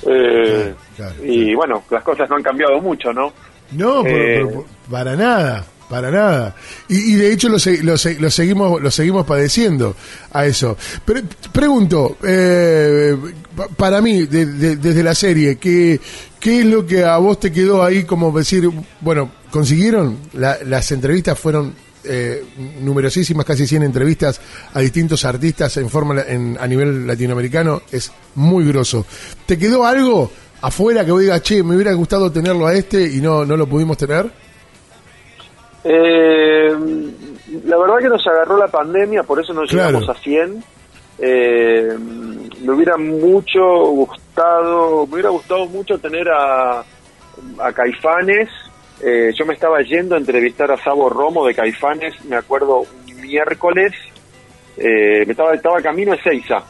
Eh, 0.05 0.73
y 1.23 1.55
bueno, 1.55 1.83
las 1.89 2.03
cosas 2.03 2.29
no 2.29 2.35
han 2.35 2.43
cambiado 2.43 2.79
mucho, 2.81 3.11
¿no? 3.13 3.33
No, 3.71 4.05
eh, 4.05 4.45
para 4.89 5.15
nada, 5.15 5.65
para 5.89 6.11
nada. 6.11 6.55
Y, 6.87 7.15
de 7.15 7.31
hecho 7.31 7.47
lo, 7.47 7.57
lo, 7.83 7.97
seguimos 8.29 8.81
lo 8.81 8.91
seguimos 8.91 9.25
padeciendo 9.25 9.95
a 10.33 10.45
eso. 10.45 10.77
Pero, 11.05 11.21
pregunto, 11.51 12.17
eh, 12.23 13.15
para 13.77 14.01
mí, 14.01 14.25
desde 14.25 15.03
la 15.03 15.15
serie, 15.15 15.57
¿qué, 15.57 15.99
¿qué 16.39 16.59
es 16.59 16.65
lo 16.65 16.85
que 16.85 17.03
a 17.03 17.17
vos 17.17 17.39
te 17.39 17.51
quedó 17.51 17.83
ahí 17.83 18.03
como 18.03 18.31
decir, 18.31 18.69
bueno, 18.99 19.31
consiguieron? 19.51 20.17
las 20.33 20.91
entrevistas 20.91 21.39
fueron 21.39 21.73
eh, 22.03 22.43
numerosísimas, 22.81 23.45
casi 23.45 23.67
100 23.67 23.83
entrevistas 23.83 24.41
a 24.73 24.79
distintos 24.79 25.23
artistas 25.25 25.77
en 25.77 25.89
forma 25.89 26.21
en, 26.21 26.57
a 26.59 26.67
nivel 26.67 27.05
latinoamericano, 27.05 27.81
es 27.91 28.11
muy 28.35 28.65
grosso. 28.67 29.05
¿Te 29.45 29.57
quedó 29.57 29.85
algo 29.85 30.31
afuera 30.61 31.05
que 31.05 31.11
vos 31.11 31.21
digas, 31.21 31.41
che, 31.41 31.63
me 31.63 31.75
hubiera 31.75 31.93
gustado 31.93 32.31
tenerlo 32.31 32.67
a 32.67 32.73
este 32.73 33.03
y 33.03 33.21
no, 33.21 33.45
no 33.45 33.57
lo 33.57 33.67
pudimos 33.67 33.97
tener? 33.97 34.31
Eh, 35.83 36.69
la 37.65 37.77
verdad 37.77 37.97
que 37.99 38.09
nos 38.09 38.25
agarró 38.27 38.57
la 38.57 38.67
pandemia, 38.67 39.23
por 39.23 39.39
eso 39.39 39.53
nos 39.53 39.71
llegamos 39.71 40.07
a 40.07 40.13
100. 40.13 40.63
Eh, 41.19 41.97
me 42.61 42.73
hubiera 42.73 42.97
mucho 42.97 43.61
gustado, 43.61 45.05
me 45.07 45.13
hubiera 45.13 45.29
gustado 45.29 45.65
mucho 45.67 45.97
tener 45.97 46.27
a, 46.29 46.79
a 47.59 47.73
Caifanes. 47.73 48.49
Eh, 49.03 49.31
yo 49.37 49.45
me 49.45 49.53
estaba 49.53 49.81
yendo 49.81 50.15
a 50.15 50.19
entrevistar 50.19 50.71
a 50.71 50.77
Sabo 50.77 51.09
Romo 51.09 51.45
de 51.45 51.55
Caifanes, 51.55 52.23
me 52.25 52.35
acuerdo 52.35 52.81
un 52.81 53.21
miércoles, 53.21 53.93
eh, 54.77 55.25
me 55.25 55.31
estaba, 55.31 55.53
estaba 55.53 55.81
camino 55.81 56.11
de 56.11 56.21
Seiza 56.21 56.63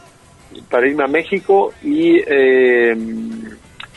para 0.70 0.88
irme 0.88 1.04
a 1.04 1.08
México 1.08 1.74
y 1.84 2.18
eh, 2.26 2.96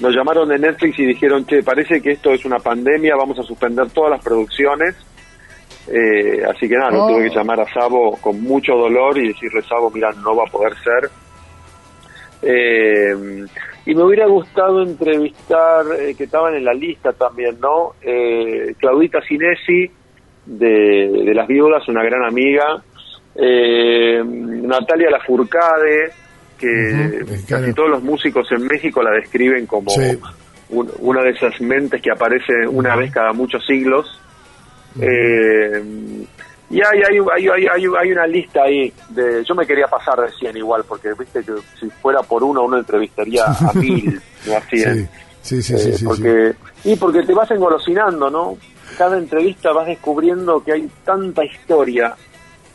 nos 0.00 0.14
llamaron 0.14 0.48
de 0.48 0.58
Netflix 0.58 0.98
y 0.98 1.06
dijeron, 1.06 1.46
che, 1.46 1.62
parece 1.62 2.00
que 2.00 2.12
esto 2.12 2.32
es 2.32 2.44
una 2.44 2.58
pandemia, 2.58 3.14
vamos 3.16 3.38
a 3.38 3.42
suspender 3.42 3.88
todas 3.90 4.10
las 4.10 4.24
producciones. 4.24 4.96
Eh, 5.86 6.42
así 6.48 6.68
que 6.68 6.76
nada, 6.76 6.90
no 6.90 7.06
tuve 7.06 7.24
que 7.24 7.30
oh. 7.30 7.34
llamar 7.34 7.60
a 7.60 7.72
Sabo 7.72 8.16
con 8.20 8.40
mucho 8.42 8.72
dolor 8.72 9.16
y 9.18 9.28
decirle, 9.28 9.62
Sabo, 9.62 9.90
mira, 9.90 10.10
no 10.12 10.34
va 10.34 10.44
a 10.44 10.50
poder 10.50 10.72
ser. 10.82 11.10
Eh, 12.42 13.46
y 13.86 13.94
me 13.94 14.02
hubiera 14.02 14.26
gustado 14.26 14.82
entrevistar, 14.82 15.84
eh, 15.98 16.14
que 16.14 16.24
estaban 16.24 16.54
en 16.54 16.64
la 16.64 16.72
lista 16.72 17.12
también, 17.12 17.58
¿no? 17.60 17.94
Claudita 18.78 19.20
Cinesi, 19.22 19.90
de, 20.46 21.08
de 21.24 21.34
Las 21.34 21.46
Viudas, 21.46 21.86
una 21.88 22.02
gran 22.02 22.24
amiga. 22.24 22.82
Natalia 23.36 25.10
Lafourcade, 25.10 26.12
que 26.58 27.24
casi 27.48 27.72
todos 27.74 27.90
los 27.90 28.02
músicos 28.02 28.50
en 28.52 28.66
México 28.66 29.02
la 29.02 29.10
describen 29.10 29.66
como 29.66 29.92
una 30.70 31.22
de 31.22 31.30
esas 31.30 31.60
mentes 31.60 32.00
que 32.00 32.10
aparece 32.10 32.66
una 32.68 32.96
vez 32.96 33.12
cada 33.12 33.32
muchos 33.32 33.64
siglos. 33.66 34.20
Eh, 35.00 35.82
y 36.74 36.80
hay, 36.80 37.02
hay, 37.02 37.48
hay, 37.48 37.66
hay, 37.68 37.86
hay 37.96 38.12
una 38.12 38.26
lista 38.26 38.64
ahí. 38.64 38.92
De, 39.10 39.44
yo 39.44 39.54
me 39.54 39.64
quería 39.64 39.86
pasar 39.86 40.18
de 40.20 40.32
100 40.32 40.56
igual, 40.56 40.82
porque 40.88 41.10
viste 41.16 41.44
que 41.44 41.52
si 41.78 41.88
fuera 41.88 42.20
por 42.22 42.42
uno, 42.42 42.64
uno 42.64 42.76
entrevistaría 42.76 43.44
a 43.44 43.72
mil, 43.74 44.20
no 44.44 44.56
a 44.56 44.60
100. 44.60 45.08
Sí, 45.40 45.62
sí, 45.62 45.78
sí, 45.78 45.92
sí, 45.92 46.04
porque, 46.04 46.52
Y 46.82 46.96
porque 46.96 47.22
te 47.22 47.32
vas 47.32 47.48
engolosinando, 47.52 48.28
¿no? 48.28 48.58
Cada 48.98 49.16
entrevista 49.18 49.70
vas 49.72 49.86
descubriendo 49.86 50.64
que 50.64 50.72
hay 50.72 50.90
tanta 51.04 51.44
historia 51.44 52.16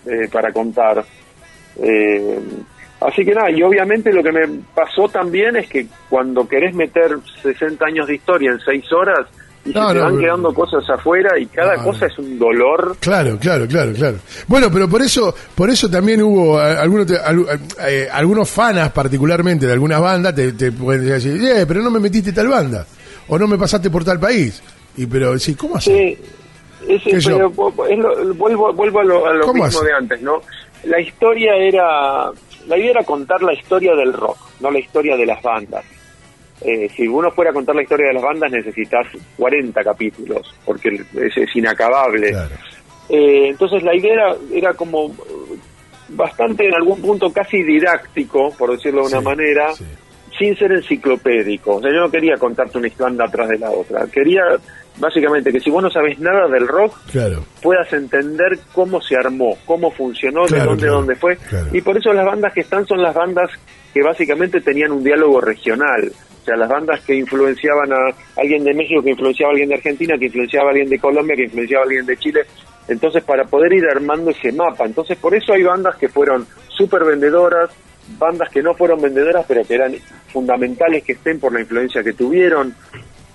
eh, 0.05 0.29
para 0.31 0.53
contar. 0.53 1.03
Eh, 1.75 2.39
así 3.01 3.25
que 3.25 3.33
nada, 3.33 3.51
y 3.51 3.61
obviamente 3.63 4.13
lo 4.13 4.23
que 4.23 4.31
me 4.31 4.47
pasó 4.73 5.09
también 5.09 5.57
es 5.57 5.67
que 5.67 5.87
cuando 6.09 6.47
querés 6.47 6.73
meter 6.73 7.17
60 7.43 7.85
años 7.85 8.07
de 8.07 8.15
historia 8.15 8.51
en 8.51 8.61
6 8.61 8.93
horas, 8.93 9.27
y 9.65 9.73
se 9.73 9.73
te 9.73 9.99
van 9.99 10.17
quedando 10.17 10.53
cosas 10.53 10.89
afuera 10.89 11.37
y 11.37 11.45
cada 11.47 11.75
cosa 11.83 12.05
es 12.05 12.17
un 12.17 12.39
dolor. 12.39 12.95
Claro, 12.99 13.37
claro, 13.37 13.67
claro, 13.67 13.93
claro. 13.93 14.17
Bueno, 14.47 14.71
pero 14.71 14.89
por 14.89 15.01
eso, 15.01 15.33
por 15.55 15.69
eso 15.69 15.89
también 15.89 16.21
hubo 16.21 16.59
eh, 16.59 16.77
algunos, 16.77 17.07
eh, 17.11 18.07
algunos 18.11 18.49
fanas 18.49 18.91
particularmente 18.91 19.67
de 19.67 19.73
algunas 19.73 20.01
bandas 20.01 20.33
te, 20.33 20.53
te 20.53 20.71
pueden 20.71 21.05
decir, 21.05 21.43
eh, 21.43 21.65
pero 21.67 21.81
no 21.81 21.91
me 21.91 21.99
metiste 21.99 22.31
tal 22.31 22.47
banda 22.47 22.85
o 23.27 23.37
no 23.37 23.47
me 23.47 23.57
pasaste 23.57 23.89
por 23.89 24.03
tal 24.03 24.19
país. 24.19 24.61
Y 24.97 25.05
pero 25.05 25.37
sí, 25.37 25.55
¿cómo 25.55 25.77
así? 25.77 25.91
Sí, 25.91 26.17
vuelvo, 28.35 28.73
vuelvo 28.73 28.99
a 28.99 29.33
lo, 29.33 29.53
mismo 29.53 29.81
de 29.81 29.93
antes, 29.93 30.21
¿no? 30.21 30.41
La 30.85 30.99
historia 30.99 31.55
era, 31.55 32.31
la 32.67 32.77
idea 32.77 32.91
era 32.91 33.03
contar 33.03 33.41
la 33.43 33.53
historia 33.53 33.93
del 33.95 34.13
rock, 34.13 34.37
no 34.61 34.71
la 34.71 34.79
historia 34.79 35.15
de 35.15 35.25
las 35.25 35.41
bandas. 35.41 35.83
Eh, 36.61 36.89
si 36.95 37.07
uno 37.07 37.31
fuera 37.31 37.51
a 37.51 37.53
contar 37.53 37.75
la 37.75 37.83
historia 37.83 38.07
de 38.07 38.13
las 38.13 38.23
bandas 38.23 38.51
necesitas 38.51 39.07
40 39.37 39.81
capítulos, 39.81 40.53
porque 40.65 40.89
es, 40.89 41.55
inacabable. 41.55 42.31
Eh, 43.09 43.47
entonces 43.49 43.81
la 43.81 43.95
idea 43.95 44.35
era, 44.51 44.73
como 44.73 45.15
bastante 46.09 46.67
en 46.67 46.75
algún 46.75 47.01
punto 47.01 47.31
casi 47.31 47.63
didáctico, 47.63 48.53
por 48.57 48.71
decirlo 48.71 49.07
de 49.07 49.17
una 49.17 49.21
manera, 49.21 49.67
sin 50.37 50.55
ser 50.57 50.73
enciclopédico. 50.73 51.75
O 51.75 51.81
sea, 51.81 51.91
yo 51.91 52.01
no 52.01 52.11
quería 52.11 52.35
contarte 52.35 52.77
una 52.77 52.89
banda 52.97 53.25
atrás 53.25 53.47
de 53.47 53.57
la 53.57 53.71
otra. 53.71 54.05
Quería 54.11 54.41
básicamente 54.97 55.51
que 55.51 55.61
si 55.61 55.69
vos 55.69 55.81
no 55.81 55.89
sabes 55.89 56.19
nada 56.19 56.47
del 56.49 56.67
rock, 56.67 56.97
puedas 57.61 57.91
entender 57.93 58.59
cómo 58.73 58.99
se 59.01 59.15
armó, 59.15 59.57
cómo 59.65 59.91
funcionó, 59.91 60.45
de 60.45 60.59
dónde, 60.59 60.87
dónde 60.87 61.15
fue. 61.15 61.37
Y 61.71 61.81
por 61.81 61.97
eso 61.97 62.11
las 62.11 62.25
bandas 62.25 62.53
que 62.53 62.61
están 62.61 62.85
son 62.85 63.01
las 63.01 63.15
bandas 63.15 63.49
que 63.93 64.03
básicamente 64.03 64.59
tenían 64.59 64.91
un 64.91 65.03
diálogo 65.03 65.39
regional 65.39 66.11
sea, 66.45 66.55
las 66.55 66.69
bandas 66.69 67.01
que 67.01 67.15
influenciaban 67.15 67.91
a 67.93 68.13
alguien 68.37 68.63
de 68.63 68.73
México, 68.73 69.01
que 69.01 69.11
influenciaba 69.11 69.51
a 69.51 69.53
alguien 69.53 69.69
de 69.69 69.75
Argentina, 69.75 70.17
que 70.17 70.25
influenciaba 70.25 70.67
a 70.67 70.71
alguien 70.71 70.89
de 70.89 70.99
Colombia, 70.99 71.35
que 71.35 71.43
influenciaba 71.43 71.83
a 71.83 71.87
alguien 71.87 72.05
de 72.05 72.17
Chile. 72.17 72.41
Entonces, 72.87 73.23
para 73.23 73.43
poder 73.45 73.73
ir 73.73 73.85
armando 73.85 74.31
ese 74.31 74.51
mapa. 74.51 74.85
Entonces, 74.85 75.17
por 75.17 75.35
eso 75.35 75.53
hay 75.53 75.63
bandas 75.63 75.95
que 75.97 76.09
fueron 76.09 76.47
súper 76.69 77.03
vendedoras, 77.03 77.69
bandas 78.17 78.49
que 78.49 78.63
no 78.63 78.73
fueron 78.73 79.01
vendedoras, 79.01 79.45
pero 79.47 79.63
que 79.63 79.75
eran 79.75 79.93
fundamentales 80.33 81.03
que 81.03 81.13
estén 81.13 81.39
por 81.39 81.53
la 81.53 81.61
influencia 81.61 82.03
que 82.03 82.13
tuvieron. 82.13 82.73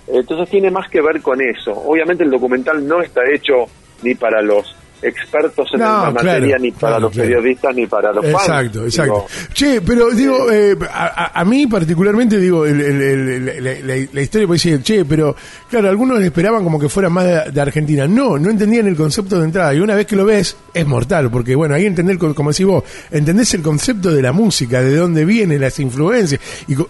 Entonces, 0.09 0.51
tiene 0.51 0.71
más 0.71 0.89
que 0.91 1.01
ver 1.01 1.21
con 1.23 1.41
eso. 1.41 1.73
Obviamente, 1.73 2.25
el 2.25 2.31
documental 2.31 2.87
no 2.87 3.01
está 3.01 3.23
hecho 3.33 3.67
ni 4.03 4.15
para 4.15 4.43
los 4.43 4.77
expertos 5.05 5.69
en 5.75 5.81
la 5.81 6.11
materia 6.11 6.57
ni 6.59 6.73
para 6.73 6.99
los 6.99 7.15
periodistas 7.15 7.75
ni 7.75 7.87
para 7.87 8.13
los 8.13 8.25
exacto, 8.25 8.85
Exacto, 8.85 9.27
Che, 9.53 9.81
pero 9.83 10.11
digo, 10.11 10.51
eh, 10.51 10.77
a, 10.93 11.45
mí 11.45 11.67
particularmente 11.67 12.39
digo, 12.39 12.65
la, 12.67 14.21
historia 14.21 14.47
puede 14.47 14.57
decir, 14.57 14.83
che, 14.83 15.05
pero 15.05 15.37
claro, 15.69 15.89
algunos 15.89 16.21
esperaban 16.23 16.65
como 16.65 16.79
que 16.79 16.89
fuera 16.89 17.09
más 17.09 17.53
de, 17.53 17.61
Argentina. 17.61 18.07
No, 18.07 18.39
no 18.39 18.51
entendían 18.51 18.87
el 18.87 18.97
concepto 18.97 19.39
de 19.39 19.45
entrada. 19.45 19.75
Y 19.75 19.81
una 19.81 19.95
vez 19.95 20.07
que 20.07 20.17
lo 20.17 20.25
ves, 20.25 20.57
es 20.73 20.87
mortal, 20.87 21.31
porque 21.31 21.55
bueno, 21.55 21.75
ahí 21.75 21.87
entender, 21.87 22.19
como 22.19 22.51
decís 22.51 22.67
vos, 22.67 22.85
entendés 23.11 23.55
el 23.55 23.63
concepto 23.63 24.13
de 24.13 24.23
la 24.23 24.33
música, 24.33 24.83
de 24.83 24.97
dónde 24.97 25.25
vienen 25.25 25.61
las 25.61 25.79
influencias. 25.81 26.41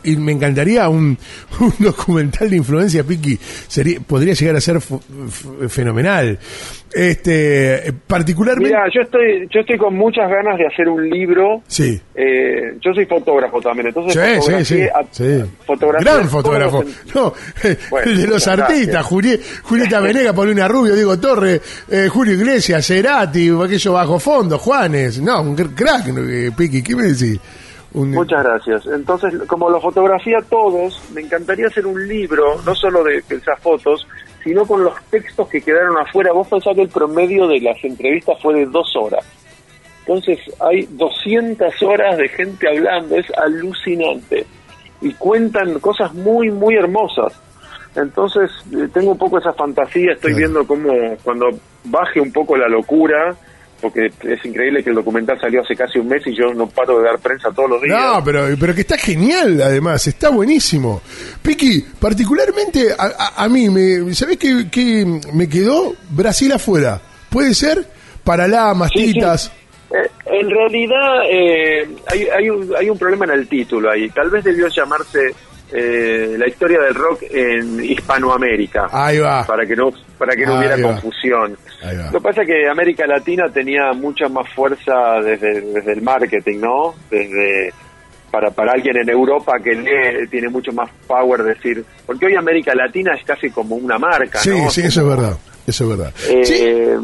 Y, 0.05 0.17
me 0.17 0.33
encantaría 0.33 0.89
un, 0.89 1.19
documental 1.79 2.49
de 2.51 2.57
influencia, 2.57 3.05
Piki, 3.05 3.39
sería, 3.69 4.01
podría 4.01 4.35
llegar 4.35 4.57
a 4.57 4.61
ser 4.61 4.81
fenomenal. 5.69 6.39
Este, 6.93 7.93
particularmente. 8.07 8.69
Mira, 8.69 8.85
yo 8.93 9.03
estoy, 9.03 9.49
yo 9.51 9.61
estoy 9.61 9.79
con 9.79 9.97
muchas 9.97 10.29
ganas 10.29 10.59
de 10.59 10.67
hacer 10.67 10.89
un 10.89 11.09
libro. 11.09 11.63
Sí. 11.67 12.01
Eh, 12.15 12.77
yo 12.81 12.93
soy 12.93 13.07
fotógrafo 13.07 13.61
también, 13.61 13.89
entonces. 13.89 14.43
Sí, 14.45 14.65
sí, 14.65 14.89
sí. 15.11 15.45
Gran 16.01 16.29
fotógrafo. 16.29 16.85
No, 17.15 17.33
de 17.63 18.27
los 18.27 18.47
artistas, 18.47 19.07
Julieta 19.07 20.01
Venega, 20.01 20.33
Paulina 20.33 20.69
Rubio, 20.69 20.95
Diego 20.95 21.19
Torre, 21.19 21.61
eh, 21.91 22.09
Julio 22.09 22.35
Iglesias, 22.35 22.87
Cerati, 22.87 23.49
aquello 23.49 23.93
bajo 23.93 24.19
fondo, 24.19 24.59
Juanes. 24.59 25.21
No, 25.21 25.43
un 25.43 25.55
crack, 25.57 26.09
eh, 26.09 26.51
Piqui, 26.57 26.83
¿qué 26.83 26.95
me 26.97 27.05
decís? 27.05 27.41
Muchas 27.95 28.43
gracias. 28.43 28.87
Entonces, 28.87 29.33
como 29.47 29.71
lo 29.71 29.81
fotografía 29.81 30.39
todos, 30.51 31.01
me 31.15 31.21
encantaría 31.21 31.69
hacer 31.69 31.87
un 31.87 32.09
libro, 32.09 32.61
no 32.67 32.75
solo 32.75 33.05
de 33.05 33.23
esas 33.29 33.59
fotos, 33.61 34.07
sino 34.45 34.67
con 34.67 34.85
los 34.85 34.95
textos 35.11 35.49
que 35.49 35.63
quedaron 35.63 35.97
afuera. 35.99 36.33
Vos 36.33 36.47
pensás 36.47 36.75
que 36.77 36.83
el 36.83 36.89
promedio 36.89 37.49
de 37.49 37.61
las 37.61 37.83
entrevistas 37.83 38.41
fue 38.41 38.55
de 38.55 38.67
dos 38.67 38.95
horas. 38.95 39.25
Entonces 40.01 40.39
hay 40.61 40.87
200 40.91 41.83
horas 41.83 42.19
de 42.19 42.29
gente 42.29 42.69
hablando, 42.69 43.17
es 43.17 43.27
alucinante. 43.39 44.47
Y 45.01 45.13
cuentan 45.15 45.81
cosas 45.81 46.13
muy, 46.13 46.51
muy 46.51 46.77
hermosas. 46.77 47.33
Entonces 47.97 48.51
eh, 48.73 48.89
tengo 48.93 49.13
un 49.13 49.19
poco 49.19 49.39
esa 49.39 49.55
fantasía, 49.55 50.13
estoy 50.13 50.35
viendo 50.35 50.67
cómo 50.67 50.93
cuando 51.23 51.47
baje 51.85 52.21
un 52.21 52.33
poco 52.33 52.57
la 52.57 52.69
locura, 52.69 53.35
porque 53.81 54.07
es 54.07 54.45
increíble 54.45 54.83
que 54.83 54.91
el 54.91 54.97
documental 54.97 55.39
salió 55.41 55.63
hace 55.63 55.75
casi 55.75 55.99
un 55.99 56.09
mes 56.09 56.23
y 56.27 56.37
yo 56.37 56.53
no 56.55 56.67
paro 56.69 56.99
de 56.99 57.05
dar 57.05 57.19
prensa 57.19 57.51
todos 57.55 57.71
los 57.71 57.83
días. 57.83 57.99
No, 57.99 58.25
pero, 58.25 58.47
pero 58.59 58.75
que 58.75 58.83
está 58.83 58.97
genial 58.97 59.61
además, 59.63 60.07
está 60.07 60.31
buenísimo. 60.31 61.03
Piki, 61.43 61.85
particularmente 61.99 62.95
a, 62.97 63.49
mí, 63.49 63.69
me, 63.69 64.15
¿sabés 64.15 64.39
qué, 64.39 65.21
me 65.33 65.49
quedó? 65.49 65.95
Brasil 66.11 66.53
afuera. 66.53 67.01
¿Puede 67.31 67.55
ser? 67.55 67.85
Para 68.23 68.49
la 68.49 68.73
mastitas. 68.75 69.53
Eh, 69.91 70.11
en 70.27 70.51
realidad 70.51 71.23
eh, 71.31 71.89
hay, 72.11 72.27
hay, 72.29 72.51
un, 72.51 72.75
hay 72.77 72.89
un 72.89 72.99
problema 72.99 73.27
en 73.27 73.33
el 73.33 73.49
título 73.49 73.91
ahí. 73.91 74.09
Tal 74.11 74.31
vez 74.31 74.45
debió 74.45 74.69
llamarse 74.69 75.35
eh, 75.73 76.37
la 76.39 76.47
historia 76.47 76.81
del 76.81 76.95
rock 76.95 77.23
en 77.31 77.85
Hispanoamérica. 77.85 78.89
Ahí 78.93 79.19
va. 79.19 79.45
Para 79.45 79.67
que 79.67 79.75
no, 79.75 79.93
para 80.19 80.35
que 80.37 80.45
no 80.47 80.59
hubiera 80.59 80.77
confusión. 80.83 81.57
Lo 82.13 82.19
que 82.19 82.21
pasa 82.23 82.43
es 82.43 82.49
que 82.49 82.69
América 82.69 83.07
Latina 83.07 83.45
tenía 83.53 83.93
mucha 83.93 84.29
más 84.29 84.49
fuerza 84.55 85.21
desde, 85.23 85.61
desde 85.61 85.93
el 85.93 86.03
marketing, 86.03 86.61
¿no? 86.61 86.95
Desde 87.11 87.73
para, 88.31 88.51
para 88.51 88.73
alguien 88.73 88.97
en 88.97 89.09
Europa 89.09 89.53
que 89.63 89.73
lee, 89.75 90.27
tiene 90.29 90.49
mucho 90.49 90.73
más 90.73 90.91
power 91.07 91.43
decir, 91.45 91.85
porque 92.05 92.27
hoy 92.27 92.35
América 92.35 92.73
Latina 92.75 93.13
es 93.17 93.25
casi 93.25 93.49
como 93.51 93.77
una 93.77 93.97
marca, 93.99 94.39
sí, 94.41 94.51
¿no? 94.51 94.71
Sí, 94.71 94.81
eso 94.83 95.03
es 95.03 95.07
verdad, 95.07 95.39
eso 95.67 95.85
es 95.85 95.91
verdad. 95.99 96.13
Eh, 96.29 96.99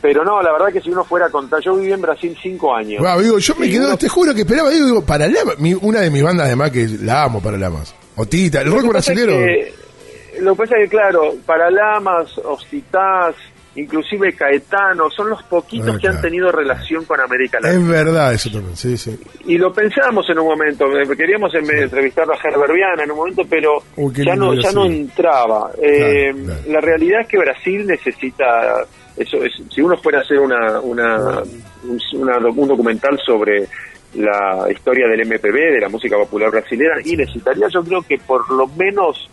pero 0.00 0.24
no, 0.24 0.40
la 0.40 0.52
verdad 0.52 0.68
que 0.72 0.80
si 0.80 0.90
uno 0.90 1.02
fuera 1.02 1.26
a 1.26 1.30
contar, 1.30 1.60
yo 1.64 1.74
viví 1.74 1.92
en 1.92 2.00
Brasil 2.00 2.36
cinco 2.40 2.72
años. 2.76 3.02
Wow, 3.02 3.20
digo, 3.20 3.38
yo 3.40 3.54
me 3.56 3.68
quedo, 3.68 3.86
uno- 3.88 3.96
te 3.98 4.08
juro 4.08 4.32
que 4.32 4.42
esperaba, 4.42 4.70
digo, 4.70 4.86
digo 4.86 5.04
Paralamas, 5.04 5.56
una 5.82 6.00
de 6.00 6.10
mis 6.10 6.22
bandas 6.22 6.46
además 6.46 6.70
que 6.70 6.86
la 7.02 7.24
amo 7.24 7.42
Paralamas. 7.42 7.92
Otita, 8.14 8.60
el 8.60 8.70
rock 8.70 8.94
es 8.96 9.06
que- 9.08 9.72
lo 10.40 10.52
que 10.54 10.58
pasa 10.62 10.76
es 10.76 10.84
que, 10.90 10.96
claro, 10.96 11.34
Paralamas, 11.46 12.36
Ocitás, 12.38 13.34
inclusive 13.74 14.32
Caetano, 14.32 15.08
son 15.10 15.30
los 15.30 15.42
poquitos 15.44 15.94
Ah, 15.94 15.98
que 16.00 16.08
han 16.08 16.20
tenido 16.20 16.50
relación 16.50 17.04
con 17.04 17.20
América 17.20 17.58
Latina. 17.60 17.80
Es 17.80 17.88
verdad 17.88 18.34
eso 18.34 18.50
también, 18.50 18.74
sí, 18.76 18.96
sí. 18.96 19.18
Y 19.46 19.56
lo 19.58 19.72
pensábamos 19.72 20.28
en 20.30 20.38
un 20.40 20.46
momento, 20.48 20.84
eh, 20.98 21.06
queríamos 21.16 21.54
en- 21.54 21.70
entrevistar 21.82 22.26
a 22.30 22.34
Herbert 22.48 22.72
Viana 22.72 23.04
en 23.04 23.10
un 23.12 23.16
momento, 23.18 23.42
pero 23.48 23.82
Uy, 23.96 24.12
ya 24.14 24.34
no 24.34 24.54
ya 24.54 24.72
no 24.72 24.86
entraba. 24.86 25.70
Eh, 25.80 26.32
claro. 26.34 26.60
La 26.68 26.80
realidad 26.80 27.20
es 27.20 27.28
que 27.28 27.38
Brasil 27.38 27.86
necesita, 27.86 28.84
eso 29.16 29.36
es, 29.44 29.52
si 29.72 29.80
uno 29.80 29.96
fuera 29.98 30.18
a 30.18 30.22
hacer 30.22 30.38
una, 30.40 30.80
una, 30.80 31.42
un, 31.84 32.00
una- 32.14 32.38
un 32.48 32.68
documental 32.68 33.18
sobre 33.24 33.66
la 34.14 34.66
historia 34.70 35.06
del 35.06 35.20
MPB, 35.26 35.74
de 35.74 35.80
la 35.80 35.88
música 35.88 36.16
popular 36.16 36.50
brasileña, 36.50 36.94
y 37.04 37.14
necesitaría 37.16 37.68
yo 37.68 37.82
creo 37.84 38.02
que 38.02 38.16
por 38.18 38.50
lo 38.50 38.66
menos, 38.68 39.28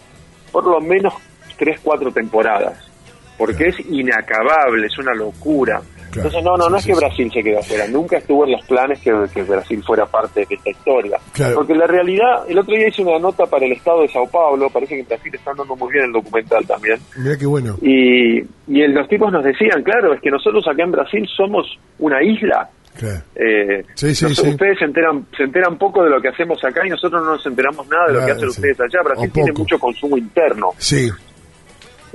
por 0.56 0.68
lo 0.68 0.80
menos 0.80 1.14
tres, 1.58 1.82
cuatro 1.84 2.14
temporadas, 2.14 2.90
porque 3.38 3.66
es 3.68 3.80
inacabable, 3.90 4.88
es 4.88 4.98
una 4.98 5.14
locura. 5.14 5.82
Claro, 6.16 6.30
Entonces, 6.30 6.44
no, 6.44 6.58
no, 6.58 6.70
no 6.70 6.78
es 6.78 6.86
que 6.86 6.94
sí. 6.94 7.00
Brasil 7.00 7.32
se 7.34 7.44
quede 7.44 7.58
afuera. 7.60 7.88
Nunca 7.88 8.18
estuvo 8.18 8.46
en 8.46 8.52
los 8.54 8.66
planes 8.66 9.00
que, 9.00 9.12
que 9.34 9.44
Brasil 9.44 9.84
fuera 9.86 10.06
parte 10.06 10.46
de 10.48 10.56
esta 10.56 10.70
historia. 10.70 11.18
Claro. 11.34 11.56
Porque 11.56 11.76
la 11.76 11.88
realidad, 11.88 12.44
el 12.48 12.58
otro 12.60 12.76
día 12.76 12.88
hice 12.88 13.02
una 13.04 13.20
nota 13.20 13.46
para 13.46 13.66
el 13.66 13.74
Estado 13.74 14.02
de 14.02 14.08
Sao 14.10 14.28
Paulo, 14.28 14.70
parece 14.70 14.96
que 14.96 15.02
en 15.02 15.08
Brasil 15.08 15.34
está 15.36 15.52
andando 15.52 15.76
muy 15.76 15.92
bien 15.94 16.06
el 16.06 16.12
documental 16.12 16.66
también. 16.66 17.00
Mirá 17.18 17.38
qué 17.38 17.46
bueno. 17.46 17.76
Y, 17.82 18.40
y 18.68 18.82
el- 18.82 18.94
los 18.94 19.08
tipos 19.08 19.32
nos 19.32 19.44
decían, 19.44 19.84
claro, 19.84 20.14
es 20.14 20.22
que 20.22 20.32
nosotros 20.32 20.64
acá 20.68 20.84
en 20.84 20.92
Brasil 20.92 21.28
somos 21.36 21.66
una 22.00 22.24
isla. 22.24 22.70
Claro. 22.98 23.22
Eh, 23.36 23.84
Sí, 23.96 24.16
sí, 24.16 24.24
nos- 24.26 24.38
sí. 24.38 24.50
Ustedes 24.52 24.80
se 24.80 24.86
enteran, 24.86 25.26
se 25.36 25.44
enteran 25.44 25.78
poco 25.78 26.02
de 26.02 26.10
lo 26.10 26.22
que 26.22 26.30
hacemos 26.30 26.64
acá 26.64 26.86
y 26.86 26.90
nosotros 26.90 27.22
no 27.24 27.32
nos 27.32 27.46
enteramos 27.46 27.86
nada 27.90 28.08
de 28.08 28.14
lo 28.14 28.26
que 28.26 28.32
hacen 28.32 28.48
ustedes 28.48 28.80
allá. 28.80 29.04
Brasil 29.04 29.32
tiene 29.34 29.52
mucho 29.52 29.78
consumo 29.78 30.18
interno. 30.18 30.70
Sí. 30.78 31.10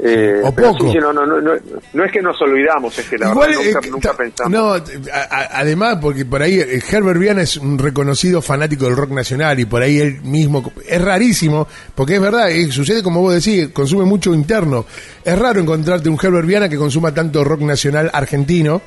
Eh, 0.03 0.41
O 0.43 0.51
poco. 0.55 0.87
sí, 0.87 0.93
sí, 0.93 0.99
no, 0.99 1.13
no, 1.13 1.27
no, 1.27 1.41
no, 1.43 1.53
no 1.93 2.05
es 2.05 2.11
que 2.11 2.23
nos 2.23 2.41
olvidamos, 2.41 2.99
es 2.99 3.07
que 3.07 3.19
la 3.19 3.29
Igual, 3.31 3.51
verdad 3.51 3.65
nunca, 3.65 3.79
eh, 3.87 3.91
nunca 3.91 4.13
pensamos. 4.17 4.51
No, 4.53 4.73
a- 4.73 5.19
a- 5.31 5.61
además, 5.61 5.99
porque 6.01 6.25
por 6.25 6.41
ahí 6.43 6.59
eh, 6.59 6.83
Herbert 6.91 7.19
Viana 7.21 7.43
es 7.43 7.59
un 7.59 7.77
reconocido 7.79 8.41
fanático 8.41 8.87
del 8.87 8.97
rock 8.97 9.11
nacional 9.11 9.61
y 9.61 9.67
por 9.67 9.83
ahí 9.83 9.99
él 9.99 10.23
mismo. 10.23 10.73
Es 10.89 11.03
rarísimo, 11.03 11.69
porque 11.95 12.15
es 12.15 12.21
verdad, 12.23 12.51
eh, 12.51 12.73
sucede 12.73 13.03
como 13.03 13.21
vos 13.21 13.35
decís, 13.35 13.69
consume 13.75 14.05
mucho 14.07 14.33
interno. 14.33 14.87
Es 15.23 15.39
raro 15.39 15.61
encontrarte 15.61 16.09
un 16.09 16.19
Herbert 16.23 16.47
Viana 16.47 16.69
que 16.71 16.77
consuma 16.79 17.13
tanto 17.13 17.45
rock 17.45 17.61
nacional 17.61 18.09
argentino 18.15 18.81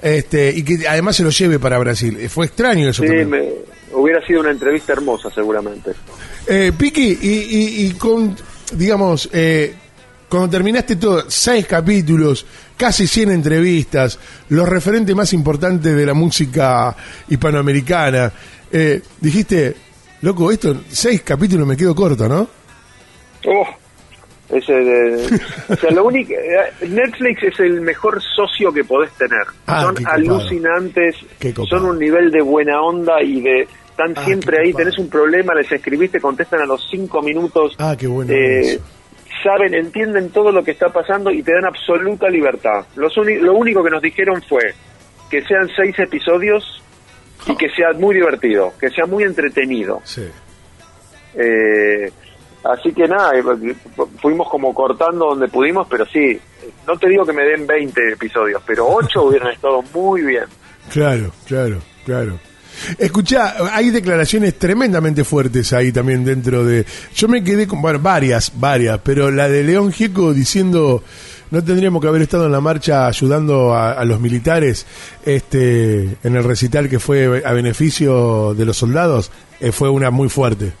este 0.00 0.50
y 0.54 0.62
que 0.62 0.86
además 0.88 1.16
se 1.16 1.22
lo 1.22 1.30
lleve 1.30 1.58
para 1.58 1.78
Brasil. 1.78 2.16
Eh, 2.20 2.28
Fue 2.28 2.46
extraño 2.46 2.88
eso 2.88 3.02
Sí, 3.02 3.08
también. 3.08 3.28
me- 3.30 3.48
hubiera 3.92 4.24
sido 4.26 4.40
una 4.40 4.50
entrevista 4.52 4.92
hermosa 4.94 5.28
seguramente. 5.34 5.92
Eh, 6.46 6.72
Piqui, 6.76 7.18
y, 7.20 7.28
y- 7.28 7.86
y 7.86 7.90
con, 7.92 8.36
digamos, 8.72 9.28
eh, 9.32 9.74
cuando 10.28 10.48
terminaste 10.50 10.96
todo, 10.96 11.24
seis 11.28 11.66
capítulos, 11.66 12.44
casi 12.76 13.06
100 13.06 13.30
entrevistas, 13.30 14.18
los 14.48 14.68
referentes 14.68 15.14
más 15.14 15.32
importantes 15.32 15.94
de 15.96 16.04
la 16.06 16.14
música 16.14 16.94
hispanoamericana, 17.28 18.32
eh, 18.72 19.00
dijiste, 19.20 19.74
loco, 20.22 20.50
esto, 20.50 20.82
seis 20.88 21.22
capítulos 21.22 21.66
me 21.66 21.76
quedo 21.76 21.94
corto, 21.94 22.28
¿no? 22.28 22.48
Oh, 23.46 23.66
ese 24.48 24.72
de- 24.72 25.40
o 25.68 25.76
sea, 25.76 25.90
lo 25.92 26.04
único, 26.06 26.32
eh, 26.32 26.86
Netflix 26.88 27.42
es 27.44 27.60
el 27.60 27.80
mejor 27.80 28.20
socio 28.34 28.72
que 28.72 28.82
podés 28.84 29.12
tener. 29.12 29.44
Ah, 29.66 29.82
son 29.82 29.96
alucinantes, 30.06 31.16
son 31.68 31.84
un 31.86 31.98
nivel 31.98 32.30
de 32.32 32.42
buena 32.42 32.80
onda 32.82 33.22
y 33.22 33.40
de 33.40 33.68
están 33.90 34.12
Ah, 34.16 34.24
siempre 34.24 34.58
ahí, 34.60 34.72
tenés 34.74 34.98
un 34.98 35.08
problema, 35.08 35.54
les 35.54 35.70
escribiste, 35.72 36.20
contestan 36.20 36.60
a 36.60 36.66
los 36.66 36.86
cinco 36.90 37.22
minutos. 37.22 37.74
Ah, 37.78 37.94
qué 37.98 38.06
bueno 38.06 38.32
Eh, 38.32 38.60
eso. 38.74 38.82
Saben, 39.46 39.74
entienden 39.74 40.30
todo 40.30 40.50
lo 40.50 40.64
que 40.64 40.72
está 40.72 40.88
pasando 40.88 41.30
y 41.30 41.42
te 41.42 41.52
dan 41.52 41.66
absoluta 41.66 42.28
libertad. 42.28 42.84
Los 42.96 43.16
lo 43.16 43.54
único 43.54 43.82
que 43.82 43.90
nos 43.90 44.02
dijeron 44.02 44.42
fue 44.42 44.74
que 45.30 45.42
sean 45.42 45.68
seis 45.76 45.96
episodios 45.98 46.82
y 47.46 47.56
que 47.56 47.68
sea 47.70 47.92
muy 47.92 48.16
divertido, 48.16 48.72
que 48.80 48.90
sea 48.90 49.06
muy 49.06 49.22
entretenido. 49.22 50.00
Sí. 50.02 50.26
Eh, 51.34 52.10
así 52.64 52.92
que 52.92 53.06
nada, 53.06 53.32
eh, 53.38 53.74
fuimos 54.20 54.48
como 54.48 54.74
cortando 54.74 55.26
donde 55.26 55.46
pudimos, 55.46 55.86
pero 55.88 56.04
sí, 56.06 56.40
no 56.86 56.96
te 56.98 57.08
digo 57.08 57.24
que 57.24 57.32
me 57.32 57.44
den 57.44 57.66
20 57.66 58.12
episodios, 58.14 58.60
pero 58.66 58.86
8 58.88 59.22
hubieran 59.22 59.52
estado 59.52 59.82
muy 59.94 60.22
bien. 60.22 60.44
Claro, 60.92 61.30
claro, 61.46 61.78
claro. 62.04 62.38
Escuchá, 62.98 63.56
hay 63.72 63.90
declaraciones 63.90 64.58
tremendamente 64.58 65.24
fuertes 65.24 65.72
ahí 65.72 65.92
también 65.92 66.24
dentro 66.24 66.64
de... 66.64 66.84
Yo 67.14 67.28
me 67.28 67.42
quedé 67.42 67.66
con, 67.66 67.80
bueno, 67.82 67.98
varias, 67.98 68.52
varias, 68.54 69.00
pero 69.02 69.30
la 69.30 69.48
de 69.48 69.64
León 69.64 69.92
Gieco 69.92 70.32
diciendo 70.32 71.02
no 71.50 71.62
tendríamos 71.62 72.02
que 72.02 72.08
haber 72.08 72.22
estado 72.22 72.46
en 72.46 72.52
la 72.52 72.60
marcha 72.60 73.06
ayudando 73.06 73.72
a, 73.72 73.92
a 73.92 74.04
los 74.04 74.20
militares 74.20 74.86
este, 75.24 76.16
en 76.22 76.36
el 76.36 76.44
recital 76.44 76.88
que 76.88 76.98
fue 76.98 77.42
a 77.44 77.52
beneficio 77.52 78.54
de 78.54 78.64
los 78.64 78.76
soldados, 78.76 79.30
eh, 79.60 79.72
fue 79.72 79.88
una 79.88 80.10
muy 80.10 80.28
fuerte. 80.28 80.72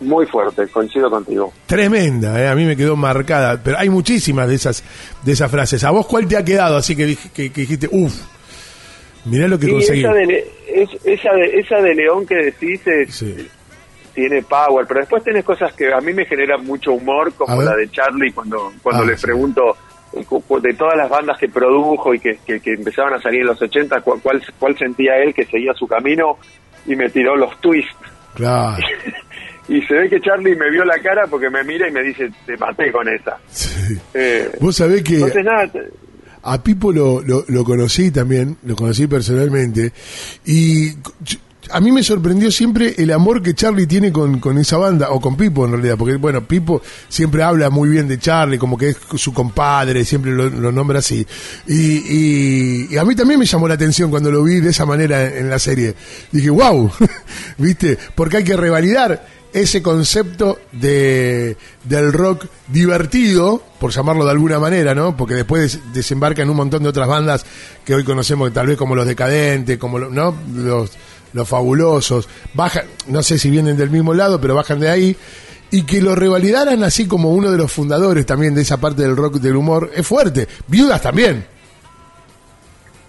Muy 0.00 0.26
fuerte, 0.26 0.66
coincido 0.66 1.08
contigo. 1.08 1.52
Tremenda, 1.66 2.40
eh, 2.40 2.48
a 2.48 2.54
mí 2.56 2.64
me 2.64 2.76
quedó 2.76 2.96
marcada, 2.96 3.60
pero 3.62 3.78
hay 3.78 3.88
muchísimas 3.88 4.48
de 4.48 4.56
esas 4.56 4.82
de 5.24 5.32
esas 5.32 5.48
frases. 5.50 5.84
¿A 5.84 5.90
vos 5.90 6.06
cuál 6.06 6.26
te 6.26 6.36
ha 6.36 6.44
quedado? 6.44 6.76
Así 6.76 6.96
que, 6.96 7.16
que, 7.32 7.52
que 7.52 7.60
dijiste, 7.60 7.88
uff, 7.92 8.12
mirá 9.26 9.46
lo 9.46 9.58
que 9.60 9.68
Y 9.68 9.70
conseguí. 9.70 10.04
Esa 10.74 10.80
de, 10.80 10.80
Le- 10.80 10.82
es- 10.82 11.06
esa, 11.20 11.32
de, 11.34 11.58
esa 11.60 11.76
de 11.80 11.94
León 11.94 12.26
que 12.26 12.34
decís 12.36 12.86
es- 12.86 13.14
Sí. 13.14 13.48
tiene 14.14 14.42
power, 14.42 14.84
pero 14.86 15.00
después 15.00 15.24
tenés 15.24 15.44
cosas 15.44 15.72
que 15.74 15.92
a 15.92 16.00
mí 16.00 16.12
me 16.12 16.26
generan 16.26 16.64
mucho 16.64 16.92
humor, 16.92 17.32
como 17.34 17.62
la 17.62 17.74
de 17.76 17.88
Charlie 17.90 18.32
cuando, 18.32 18.72
cuando 18.82 19.04
Ah, 19.10 19.16
sí. 19.16 19.22
pregunto 19.26 19.76
eh, 20.14 20.24
de 20.62 20.74
todas 20.74 20.96
las 20.98 21.08
bandas 21.08 21.38
que 21.38 21.48
produjo 21.48 22.12
y 22.14 22.18
que, 22.20 22.38
que, 22.46 22.60
que 22.60 22.74
empezaban 22.74 23.14
a 23.14 23.22
salir 23.22 23.40
en 23.40 23.46
los 23.46 23.62
80, 23.62 24.00
cu- 24.02 24.20
cuál, 24.22 24.42
cuál 24.58 24.76
sentía 24.76 25.16
él 25.16 25.32
que 25.32 25.46
seguía 25.46 25.72
su 25.72 25.86
camino 25.86 26.36
y 26.86 26.94
me 26.96 27.08
tiró 27.08 27.34
los 27.36 27.58
twists. 27.60 27.96
Claro. 28.34 28.76
Y 29.68 29.80
se 29.82 29.94
ve 29.94 30.08
que 30.10 30.20
Charlie 30.20 30.56
me 30.56 30.68
vio 30.72 30.84
la 30.84 30.98
cara 30.98 31.22
porque 31.30 31.48
me 31.48 31.62
mira 31.62 31.88
y 31.88 31.92
me 31.92 32.02
dice, 32.02 32.28
te 32.44 32.56
maté 32.56 32.90
con 32.90 33.08
esa. 33.08 33.38
Sí. 33.48 33.96
Eh, 34.12 34.50
Vos 34.60 34.74
sabés 34.76 35.04
que 35.04 35.14
entonces 35.14 35.44
nada, 35.44 35.70
a 36.42 36.62
Pipo 36.62 36.92
lo, 36.92 37.22
lo, 37.22 37.44
lo 37.48 37.64
conocí 37.64 38.10
también, 38.10 38.56
lo 38.64 38.74
conocí 38.76 39.06
personalmente, 39.06 39.92
y 40.44 40.90
a 41.70 41.80
mí 41.80 41.90
me 41.92 42.02
sorprendió 42.02 42.50
siempre 42.50 42.94
el 42.98 43.12
amor 43.12 43.40
que 43.40 43.54
Charlie 43.54 43.86
tiene 43.86 44.12
con, 44.12 44.40
con 44.40 44.58
esa 44.58 44.76
banda, 44.76 45.10
o 45.10 45.20
con 45.20 45.36
Pipo 45.36 45.64
en 45.64 45.72
realidad, 45.72 45.96
porque 45.96 46.16
bueno, 46.16 46.46
Pipo 46.46 46.82
siempre 47.08 47.42
habla 47.42 47.70
muy 47.70 47.88
bien 47.88 48.08
de 48.08 48.18
Charlie, 48.18 48.58
como 48.58 48.76
que 48.76 48.90
es 48.90 48.96
su 49.16 49.32
compadre, 49.32 50.04
siempre 50.04 50.32
lo, 50.32 50.50
lo 50.50 50.70
nombra 50.72 50.98
así. 50.98 51.24
Y, 51.68 51.74
y- 51.74 52.88
y 52.90 52.96
a 52.98 53.04
mí 53.04 53.14
también 53.14 53.38
me 53.40 53.46
llamó 53.46 53.68
la 53.68 53.74
atención 53.74 54.10
cuando 54.10 54.30
lo 54.30 54.42
vi 54.42 54.60
de 54.60 54.70
esa 54.70 54.84
manera 54.84 55.24
en, 55.26 55.44
en 55.44 55.48
la 55.50 55.58
serie. 55.58 55.94
Dije, 56.32 56.50
wow, 56.50 56.90
¿viste? 57.58 57.96
Porque 58.14 58.38
hay 58.38 58.44
que 58.44 58.56
revalidar 58.56 59.24
ese 59.52 59.82
concepto 59.82 60.58
de 60.72 61.56
del 61.84 62.12
rock 62.12 62.46
divertido, 62.68 63.62
por 63.78 63.90
llamarlo 63.90 64.24
de 64.24 64.30
alguna 64.30 64.58
manera, 64.58 64.94
¿no? 64.94 65.16
Porque 65.16 65.34
después 65.34 65.62
des- 65.62 65.92
desembarca 65.92 66.42
en 66.42 66.50
un 66.50 66.56
montón 66.56 66.82
de 66.82 66.88
otras 66.88 67.08
bandas 67.08 67.44
que 67.84 67.94
hoy 67.94 68.04
conocemos, 68.04 68.52
tal 68.52 68.66
vez 68.66 68.76
como 68.76 68.94
los 68.94 69.06
decadentes, 69.06 69.78
como 69.78 69.98
lo- 69.98 70.10
no 70.10 70.34
los 70.54 70.90
los 71.34 71.48
fabulosos, 71.48 72.28
bajan, 72.52 72.84
no 73.08 73.22
sé 73.22 73.38
si 73.38 73.48
vienen 73.50 73.74
del 73.76 73.88
mismo 73.88 74.12
lado, 74.12 74.38
pero 74.38 74.54
bajan 74.54 74.78
de 74.80 74.90
ahí 74.90 75.16
y 75.70 75.84
que 75.84 76.02
lo 76.02 76.14
revalidaran 76.14 76.82
así 76.84 77.08
como 77.08 77.30
uno 77.30 77.50
de 77.50 77.56
los 77.56 77.72
fundadores 77.72 78.26
también 78.26 78.54
de 78.54 78.60
esa 78.60 78.78
parte 78.78 79.00
del 79.00 79.16
rock 79.16 79.36
del 79.36 79.56
humor 79.56 79.90
es 79.94 80.06
fuerte. 80.06 80.46
Viudas 80.68 81.00
también. 81.00 81.46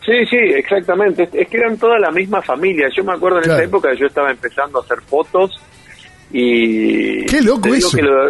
Sí, 0.05 0.25
sí, 0.29 0.37
exactamente. 0.37 1.29
Es, 1.33 1.47
que 1.47 1.57
eran 1.57 1.77
toda 1.77 1.97
la 1.99 2.11
misma 2.11 2.41
familia. 2.41 2.87
Yo 2.95 3.03
me 3.03 3.13
acuerdo 3.13 3.37
en 3.39 3.43
Claro. 3.43 3.59
esa 3.59 3.67
época 3.67 3.91
que 3.91 3.97
yo 3.99 4.07
estaba 4.07 4.31
empezando 4.31 4.79
a 4.79 4.83
hacer 4.83 5.01
fotos 5.01 5.51
y... 6.33 7.25
Qué 7.25 7.41
loco 7.41 7.69
eso. 7.73 7.95
que 7.95 8.01
lo, 8.03 8.29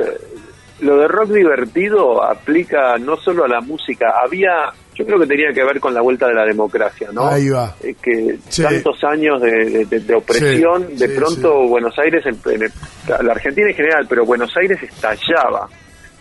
lo 0.81 0.97
de 0.97 1.07
rock 1.07 1.29
divertido 1.31 2.21
aplica 2.23 2.97
no 2.97 3.15
solo 3.17 3.45
a 3.45 3.47
la 3.47 3.61
música. 3.61 4.13
Había, 4.23 4.71
yo 4.93 5.05
creo 5.05 5.17
que 5.19 5.27
tenía 5.27 5.53
que 5.53 5.63
ver 5.63 5.79
con 5.79 5.93
la 5.93 6.01
vuelta 6.01 6.27
de 6.27 6.33
la 6.33 6.45
democracia, 6.45 7.09
¿no? 7.13 7.27
Ahí 7.27 7.49
va. 7.49 7.73
Eh, 7.81 7.95
que 8.01 8.37
Sí. 8.49 8.61
tantos 8.61 9.01
años 9.05 9.41
de, 9.41 9.51
de- 9.69 9.85
de- 9.85 9.99
de 10.01 10.15
opresión, 10.15 10.87
Sí, 10.89 10.95
de 10.97 11.07
sí, 11.07 11.13
pronto 11.15 11.67
Buenos 11.67 11.97
Aires, 11.97 12.23
en- 12.25 12.53
en 12.53 12.63
el- 12.63 13.25
la 13.25 13.31
Argentina 13.31 13.69
en 13.69 13.75
general, 13.75 14.05
pero 14.09 14.25
Buenos 14.25 14.51
Aires 14.57 14.77
estallaba. 14.83 15.69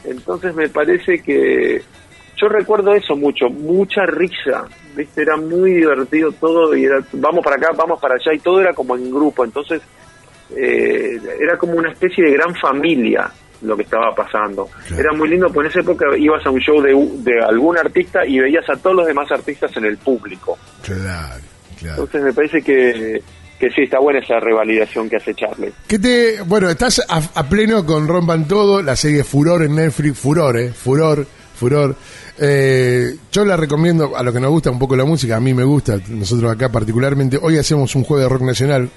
Entonces 0.04 0.54
me 0.54 0.68
parece 0.68 1.18
que 1.22 1.82
yo 2.36 2.48
recuerdo 2.48 2.92
eso 2.92 3.14
mucho, 3.16 3.46
mucha 3.48 4.02
risa, 4.06 4.64
¿viste? 4.96 5.22
Era 5.22 5.36
muy 5.36 5.74
divertido 5.74 6.30
todo 6.32 6.74
y 6.76 6.84
era, 6.84 6.98
vamos 7.12 7.44
para 7.44 7.56
acá, 7.56 7.68
vamos 7.76 8.00
para 8.00 8.14
allá 8.14 8.32
y 8.34 8.38
todo 8.40 8.60
era 8.60 8.72
como 8.72 8.96
en 8.96 9.10
grupo, 9.10 9.44
entonces 9.44 9.80
eh, 10.56 11.20
era 11.40 11.56
como 11.58 11.74
una 11.74 11.90
especie 11.92 12.24
de 12.24 12.32
gran 12.32 12.54
familia. 12.54 13.30
lo 13.62 13.76
que 13.76 13.84
estaba 13.84 14.12
pasando. 14.12 14.68
Claro. 14.88 15.02
Era 15.02 15.12
muy 15.12 15.28
lindo, 15.28 15.46
porque 15.46 15.68
en 15.68 15.70
esa 15.70 15.80
época 15.80 16.06
ibas 16.18 16.44
a 16.44 16.50
un 16.50 16.58
show 16.58 16.80
de, 16.82 16.92
de 17.22 17.40
algún 17.40 17.78
artista 17.78 18.26
y 18.26 18.40
veías 18.40 18.68
a 18.68 18.76
todos 18.76 18.96
los 18.96 19.06
demás 19.06 19.30
artistas 19.30 19.70
en 19.76 19.84
el 19.84 19.96
público. 19.98 20.58
Claro, 20.82 21.40
claro. 21.78 22.02
Entonces 22.02 22.22
me 22.22 22.32
parece 22.32 22.60
que, 22.60 23.22
que 23.60 23.70
sí, 23.70 23.82
está 23.82 24.00
buena 24.00 24.18
esa 24.18 24.40
revalidación 24.40 25.08
que 25.08 25.14
hace 25.16 25.32
Charlie. 25.34 25.72
¿Qué 25.86 25.96
te, 26.00 26.42
bueno, 26.42 26.68
estás 26.70 27.04
a, 27.08 27.22
a 27.34 27.48
pleno 27.48 27.86
con 27.86 28.08
Rompan 28.08 28.48
Todo, 28.48 28.82
la 28.82 28.96
serie 28.96 29.22
Furor 29.22 29.62
en 29.62 29.76
Netflix, 29.76 30.18
Furor, 30.18 30.58
eh, 30.58 30.72
Furor, 30.72 31.24
Furor. 31.62 31.94
Eh, 32.38 33.16
yo 33.30 33.44
la 33.44 33.56
recomiendo 33.56 34.16
a 34.16 34.22
los 34.24 34.34
que 34.34 34.40
nos 34.40 34.50
gusta 34.50 34.70
un 34.72 34.80
poco 34.80 34.96
la 34.96 35.04
música, 35.04 35.36
a 35.36 35.40
mí 35.40 35.54
me 35.54 35.62
gusta, 35.62 35.96
nosotros 36.08 36.50
acá 36.50 36.72
particularmente. 36.72 37.38
Hoy 37.40 37.56
hacemos 37.56 37.94
un 37.94 38.02
juego 38.02 38.20
de 38.20 38.28
rock 38.28 38.42
nacional 38.42 38.90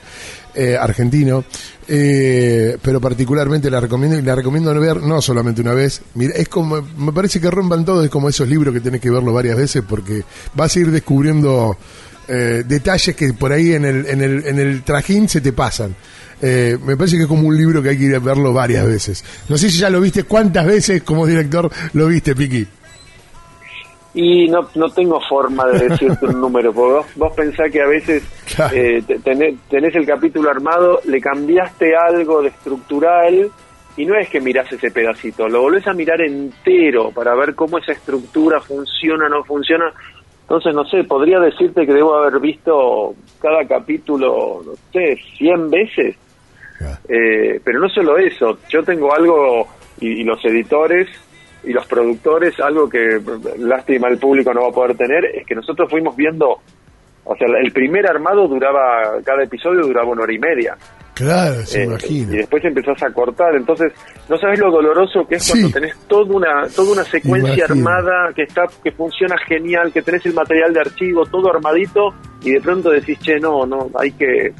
eh, 0.55 0.75
argentino, 0.75 1.43
eh, 1.87 2.75
pero 2.81 2.99
particularmente 2.99 3.69
la 3.69 3.79
recomiendo 3.79 4.17
y 4.17 4.23
la 4.23 4.33
recomiendo 4.33 4.73
ver 4.79 5.03
no 5.03 5.21
solamente 5.21 5.61
una 5.61 5.75
vez. 5.75 6.01
Mira, 6.15 6.33
es 6.33 6.49
como, 6.49 6.81
me 6.97 7.13
parece 7.13 7.39
que 7.39 7.51
Rompan 7.51 7.85
Todo 7.85 8.03
es 8.03 8.09
como 8.09 8.29
esos 8.29 8.49
libros 8.49 8.73
que 8.73 8.81
tenés 8.81 8.99
que 8.99 9.11
verlo 9.11 9.31
varias 9.31 9.57
veces 9.57 9.83
porque 9.87 10.23
vas 10.55 10.75
a 10.75 10.79
ir 10.79 10.89
descubriendo 10.89 11.77
eh, 12.27 12.63
detalles 12.67 13.15
que 13.15 13.31
por 13.33 13.51
ahí 13.51 13.73
en 13.73 13.85
el, 13.85 14.07
en 14.07 14.21
el, 14.23 14.47
en 14.47 14.57
el 14.57 14.81
trajín 14.81 15.29
se 15.29 15.39
te 15.39 15.53
pasan. 15.53 15.95
Eh, 16.41 16.77
me 16.85 16.97
parece 16.97 17.15
que 17.17 17.23
es 17.23 17.27
como 17.29 17.47
un 17.47 17.57
libro 17.57 17.81
que 17.81 17.89
hay 17.89 17.97
que 17.97 18.03
ir 18.05 18.15
a 18.15 18.19
verlo 18.19 18.53
varias 18.53 18.85
veces. 18.85 19.23
No 19.49 19.57
sé 19.57 19.69
si 19.69 19.79
ya 19.79 19.89
lo 19.89 20.01
viste, 20.01 20.23
¿cuántas 20.23 20.65
veces 20.65 21.01
como 21.03 21.25
director 21.25 21.69
lo 21.93 22.07
viste, 22.07 22.35
Piqui? 22.35 22.67
Y 24.13 24.47
no, 24.47 24.69
no 24.75 24.89
tengo 24.89 25.19
forma 25.27 25.65
de 25.67 25.89
decirte 25.89 26.25
un 26.25 26.39
número, 26.39 26.71
porque 26.71 26.93
vos, 26.93 27.05
vos 27.15 27.33
pensás 27.35 27.69
que 27.69 27.81
a 27.81 27.87
veces 27.87 28.23
Claro. 28.55 28.73
eh, 28.75 29.03
te- 29.05 29.19
tenés, 29.19 29.55
tenés 29.69 29.93
el 29.95 30.05
capítulo 30.05 30.49
armado, 30.49 31.01
le 31.05 31.19
cambiaste 31.19 31.93
algo 31.97 32.41
de 32.41 32.47
estructural 32.49 33.49
y 33.97 34.05
no 34.05 34.15
es 34.17 34.29
que 34.29 34.39
mirás 34.39 34.71
ese 34.71 34.89
pedacito, 34.91 35.49
lo 35.49 35.61
volvés 35.63 35.85
a 35.87 35.93
mirar 35.93 36.21
entero 36.21 37.11
para 37.11 37.35
ver 37.35 37.55
cómo 37.55 37.77
esa 37.77 37.91
estructura 37.91 38.61
funciona 38.61 39.25
o 39.25 39.29
no 39.29 39.43
funciona. 39.43 39.91
Entonces, 40.43 40.73
no 40.73 40.85
sé, 40.85 41.03
podría 41.03 41.39
decirte 41.39 41.85
que 41.85 41.93
debo 41.93 42.15
haber 42.15 42.39
visto 42.39 43.15
cada 43.41 43.65
capítulo, 43.67 44.61
no 44.65 44.73
sé, 44.93 45.17
100 45.37 45.69
veces. 45.71 46.15
Eh, 47.07 47.59
pero 47.63 47.79
no 47.79 47.89
solo 47.89 48.17
eso, 48.17 48.59
yo 48.69 48.83
tengo 48.83 49.13
algo, 49.13 49.67
y, 49.99 50.21
y 50.21 50.23
los 50.23 50.43
editores 50.45 51.07
y 51.63 51.71
los 51.73 51.85
productores, 51.87 52.59
algo 52.59 52.87
que 52.89 53.19
lástima 53.59 54.07
el 54.09 54.17
público 54.17 54.53
no 54.53 54.61
va 54.63 54.67
a 54.69 54.71
poder 54.71 54.95
tener, 54.97 55.25
es 55.25 55.45
que 55.47 55.55
nosotros 55.55 55.89
fuimos 55.89 56.15
viendo, 56.15 56.59
o 57.23 57.35
sea, 57.35 57.47
el 57.63 57.71
primer 57.71 58.05
armado 58.07 58.47
duraba, 58.47 59.19
cada 59.23 59.43
episodio 59.43 59.81
duraba 59.81 60.09
una 60.09 60.23
hora 60.23 60.33
y 60.33 60.39
media. 60.39 60.75
Claro, 61.15 61.55
se 61.61 61.81
Eh, 61.81 61.85
imagina. 61.85 62.33
y 62.33 62.37
después 62.39 62.63
empezás 62.65 63.01
a 63.01 63.09
cortar, 63.13 63.55
entonces 63.55 63.93
no 64.27 64.37
sabes 64.37 64.59
lo 64.59 64.69
doloroso 64.69 65.25
que 65.25 65.35
es 65.35 65.43
Sí. 65.45 65.53
cuando 65.53 65.69
tenés 65.79 65.95
toda 66.07 66.35
una 66.35 66.67
toda 66.75 66.91
una 66.91 67.03
secuencia 67.05 67.63
armada 67.69 68.33
que 68.35 68.43
está 68.43 68.63
que 68.83 68.91
funciona 68.91 69.37
genial, 69.47 69.93
que 69.93 70.01
tenés 70.01 70.25
el 70.25 70.33
material 70.33 70.73
de 70.73 70.81
archivo 70.81 71.25
todo 71.25 71.49
armadito 71.55 72.13
y 72.43 72.51
de 72.51 72.59
pronto 72.59 72.89
decís, 72.89 73.17
"Che, 73.19 73.39
no, 73.39 73.65
no, 73.65 73.89
hay 73.97 74.11
que 74.11 74.51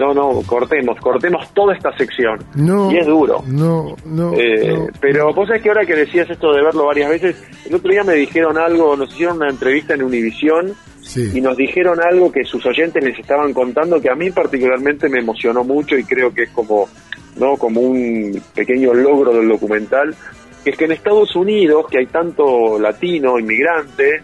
no, 0.00 0.12
no, 0.14 0.42
cortemos, 0.46 0.98
cortemos 1.00 1.52
toda 1.54 1.74
esta 1.74 1.96
sección." 1.96 2.38
No, 2.56 2.90
y 2.90 2.96
es 2.98 3.06
duro. 3.06 3.44
No, 3.46 3.94
no, 4.06 4.32
Eh, 4.34 4.66
no. 4.76 4.86
Pero 5.00 5.32
vos 5.32 5.46
sabés 5.46 5.62
que 5.62 5.68
ahora 5.68 5.86
que 5.86 5.94
decías 5.94 6.28
esto 6.28 6.52
de 6.52 6.62
verlo 6.62 6.86
varias 6.86 7.10
veces, 7.10 7.44
el 7.66 7.74
otro 7.76 7.90
día 7.92 8.02
me 8.02 8.14
dijeron 8.14 8.58
algo, 8.58 8.96
nos 8.96 9.12
hicieron 9.12 9.36
una 9.36 9.50
entrevista 9.50 9.94
en 9.94 10.02
Univisión 10.02 10.74
Sí. 11.02 11.30
y 11.34 11.40
nos 11.40 11.56
dijeron 11.56 11.98
algo 12.00 12.30
que 12.30 12.44
sus 12.44 12.64
oyentes 12.66 13.02
les 13.02 13.18
estaban 13.18 13.52
contando 13.52 14.00
que 14.00 14.10
a 14.10 14.14
mí 14.14 14.30
particularmente 14.30 15.08
me 15.08 15.18
emocionó 15.20 15.64
mucho 15.64 15.96
y 15.96 16.04
creo 16.04 16.32
que 16.32 16.42
es 16.44 16.50
como 16.50 16.88
no 17.36 17.56
como 17.56 17.80
un 17.80 18.40
pequeño 18.54 18.92
logro 18.94 19.32
del 19.32 19.48
documental 19.48 20.14
que 20.62 20.70
es 20.70 20.76
que 20.76 20.84
en 20.84 20.92
Estados 20.92 21.34
Unidos 21.34 21.86
que 21.90 21.98
hay 21.98 22.06
tanto 22.06 22.78
latino 22.78 23.38
inmigrante 23.40 24.22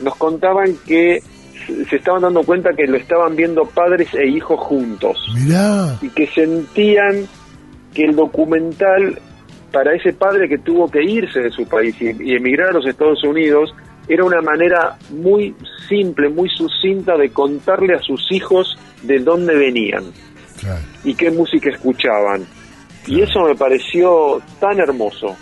nos 0.00 0.14
contaban 0.16 0.74
que 0.86 1.22
se- 1.66 1.96
estaban 1.96 2.22
dando 2.22 2.42
cuenta 2.42 2.70
que 2.76 2.86
lo 2.86 2.96
estaban 2.96 3.36
viendo 3.36 3.64
padres 3.64 4.08
e 4.14 4.26
hijos 4.26 4.58
juntos 4.60 5.16
Mirá, 5.34 5.98
y 6.02 6.08
que 6.10 6.26
sentían 6.28 7.26
que 7.94 8.04
el 8.04 8.16
documental 8.16 9.20
para 9.72 9.94
ese 9.94 10.12
padre 10.12 10.48
que 10.48 10.58
tuvo 10.58 10.88
que 10.90 11.02
irse 11.02 11.40
de 11.40 11.50
su 11.50 11.66
país 11.66 11.94
y, 12.00 12.34
emigrar 12.34 12.70
a 12.70 12.72
los 12.72 12.86
Estados 12.86 13.22
Unidos 13.24 13.74
era 14.08 14.24
una 14.24 14.40
manera 14.42 14.96
muy 15.10 15.54
simple, 15.88 16.28
muy 16.28 16.48
sucinta 16.48 17.16
de 17.16 17.30
contarle 17.30 17.94
a 17.94 18.02
sus 18.02 18.20
hijos 18.32 18.76
de 19.02 19.18
dónde 19.20 19.54
venían 19.54 20.04
claro. 20.60 20.80
y 21.04 21.14
qué 21.14 21.30
música 21.30 21.70
escuchaban. 21.70 22.44
Y 23.06 23.20
eso 23.20 23.44
me 23.44 23.54
pareció 23.56 24.40
tan 24.60 24.78
hermoso. 24.78 25.36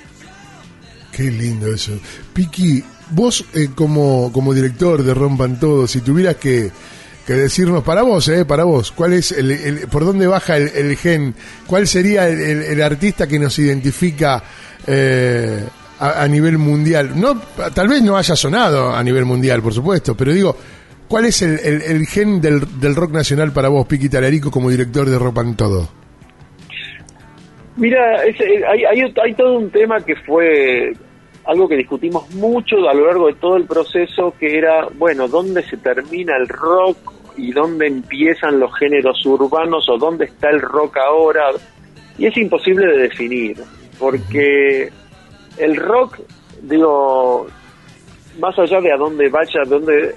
Qué 1.13 1.25
lindo 1.25 1.67
eso. 1.73 1.93
Piqui, 2.33 2.83
vos 3.11 3.45
eh, 3.55 3.69
como, 3.75 4.31
como 4.33 4.55
director 4.55 5.03
de 5.03 5.15
Rompan 5.15 5.59
Todo, 5.61 5.87
si 5.87 6.01
tuvieras 6.01 6.37
que, 6.37 6.71
que 7.27 7.33
decirnos 7.35 7.83
para 7.85 8.03
vos, 8.03 8.29
eh, 8.29 8.45
para 8.45 8.65
vos, 8.65 8.93
¿cuál 8.93 9.13
es 9.15 9.33
el, 9.33 9.51
el- 9.51 9.79
por 9.89 10.05
dónde 10.05 10.27
baja 10.27 10.57
el, 10.57 10.97
gen? 10.97 11.35
¿Cuál 11.67 11.87
sería 11.87 12.29
el, 12.29 12.41
el- 12.63 12.83
artista 12.83 13.27
que 13.27 13.39
nos 13.39 13.59
identifica 13.59 14.43
eh, 14.87 15.65
a, 15.99 16.27
nivel 16.29 16.59
mundial? 16.59 17.13
No, 17.21 17.41
tal 17.75 17.89
vez 17.89 18.03
no 18.03 18.17
haya 18.17 18.35
sonado 18.37 18.95
a 18.95 19.03
nivel 19.05 19.25
mundial, 19.25 19.63
por 19.63 19.75
supuesto, 19.75 20.17
pero 20.17 20.33
digo, 20.33 20.57
¿cuál 21.09 21.27
es 21.27 21.43
el, 21.43 22.07
gen 22.07 22.41
del, 22.41 22.81
del 22.81 22.95
rock 22.95 23.13
nacional 23.13 23.53
para 23.53 23.69
vos, 23.69 23.87
Piqui 23.87 24.09
Talarico, 24.09 24.51
como 24.51 24.71
director 24.71 25.09
de 25.09 25.19
Rompan 25.19 25.57
Todo? 25.57 25.89
Mira, 27.77 28.25
eh, 28.27 28.35
hay, 28.69 28.85
hay, 28.85 29.13
hay 29.23 29.35
todo 29.35 29.59
un 29.59 29.71
tema 29.71 30.01
que 30.01 30.15
fue 30.27 30.93
algo 31.45 31.69
que 31.69 31.77
discutimos 31.77 32.33
mucho 32.35 32.77
a 32.89 32.95
lo 32.95 33.07
largo 33.07 33.27
de 33.29 33.35
todo 33.35 33.57
el 33.57 33.65
proceso, 33.65 34.35
que 34.39 34.59
era, 34.59 34.89
bueno, 34.95 35.29
¿dónde 35.29 35.63
se 35.63 35.77
termina 35.77 36.37
el 36.37 36.49
rock 36.49 37.13
y 37.37 37.53
dónde 37.53 37.87
empiezan 37.87 38.61
los 38.61 38.77
géneros 38.79 39.25
urbanos 39.25 39.89
o 39.89 39.99
dónde 39.99 40.27
está 40.27 40.51
el 40.51 40.61
rock 40.61 40.99
ahora? 40.99 41.51
Y 42.19 42.27
es 42.27 42.37
imposible 42.37 42.87
de 42.87 42.99
definir, 42.99 43.57
porque 43.99 44.91
el 45.57 45.77
rock, 45.77 46.19
digo, 46.63 47.47
más 48.39 48.59
allá 48.59 48.81
de 48.81 48.93
a 48.93 48.97
dónde 48.97 49.29
vaya, 49.29 49.63
dónde, 49.67 50.15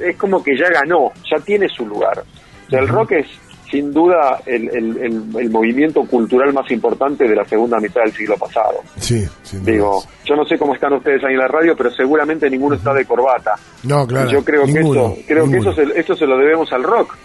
es 0.00 0.16
como 0.16 0.42
que 0.42 0.56
ya 0.56 0.68
ganó, 0.68 1.12
ya 1.30 1.38
tiene 1.42 1.68
su 1.68 1.86
lugar. 1.86 2.22
O 2.66 2.70
sea, 2.70 2.80
el 2.80 2.88
rock 2.88 3.12
es 3.12 3.26
sin 3.70 3.92
duda 3.92 4.40
el, 4.46 4.68
el- 4.68 4.96
el- 4.98 5.22
el 5.40 5.50
movimiento 5.50 6.02
cultural 6.04 6.52
más 6.52 6.70
importante 6.70 7.26
de 7.28 7.34
la 7.34 7.44
segunda 7.44 7.78
mitad 7.78 8.02
del 8.02 8.12
siglo 8.12 8.36
pasado. 8.36 8.80
Sí, 8.96 9.24
sin 9.42 9.62
duda. 9.64 9.72
Digo, 9.72 10.02
yo 10.24 10.36
no 10.36 10.44
sé 10.44 10.56
cómo 10.58 10.74
están 10.74 10.92
ustedes 10.92 11.22
ahí 11.24 11.32
en 11.34 11.38
la 11.40 11.48
radio, 11.48 11.74
pero 11.76 11.90
seguramente 11.90 12.48
ninguno 12.48 12.76
está 12.76 12.92
de 12.94 13.04
corbata. 13.04 13.54
No, 13.84 14.06
claro. 14.06 14.28
Y 14.28 14.32
yo 14.32 14.44
creo 14.44 14.66
ninguno, 14.66 15.14
que 15.14 15.20
eso, 15.20 15.26
creo 15.28 15.50
que 15.50 15.56
eso 15.58 15.72
se, 15.72 15.82
eso 16.00 16.14
se 16.14 16.26
lo 16.26 16.38
debemos 16.38 16.72
al 16.72 16.82
rock. 16.84 17.16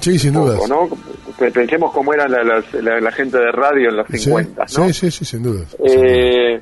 Sí, 0.00 0.18
sin 0.18 0.32
duda. 0.34 0.58
Pensemos 1.52 1.92
cómo 1.92 2.12
era 2.12 2.28
la, 2.28 2.42
la- 2.44 2.62
la- 2.82 3.00
la 3.00 3.12
gente 3.12 3.38
de 3.38 3.50
radio 3.52 3.88
en 3.90 3.96
los 3.96 4.06
50, 4.08 4.62
¿no? 4.62 4.68
Sí, 4.68 4.92
sí, 4.92 5.10
sí, 5.10 5.24
sin 5.24 5.42
duda. 5.42 5.64
Eh, 5.84 6.60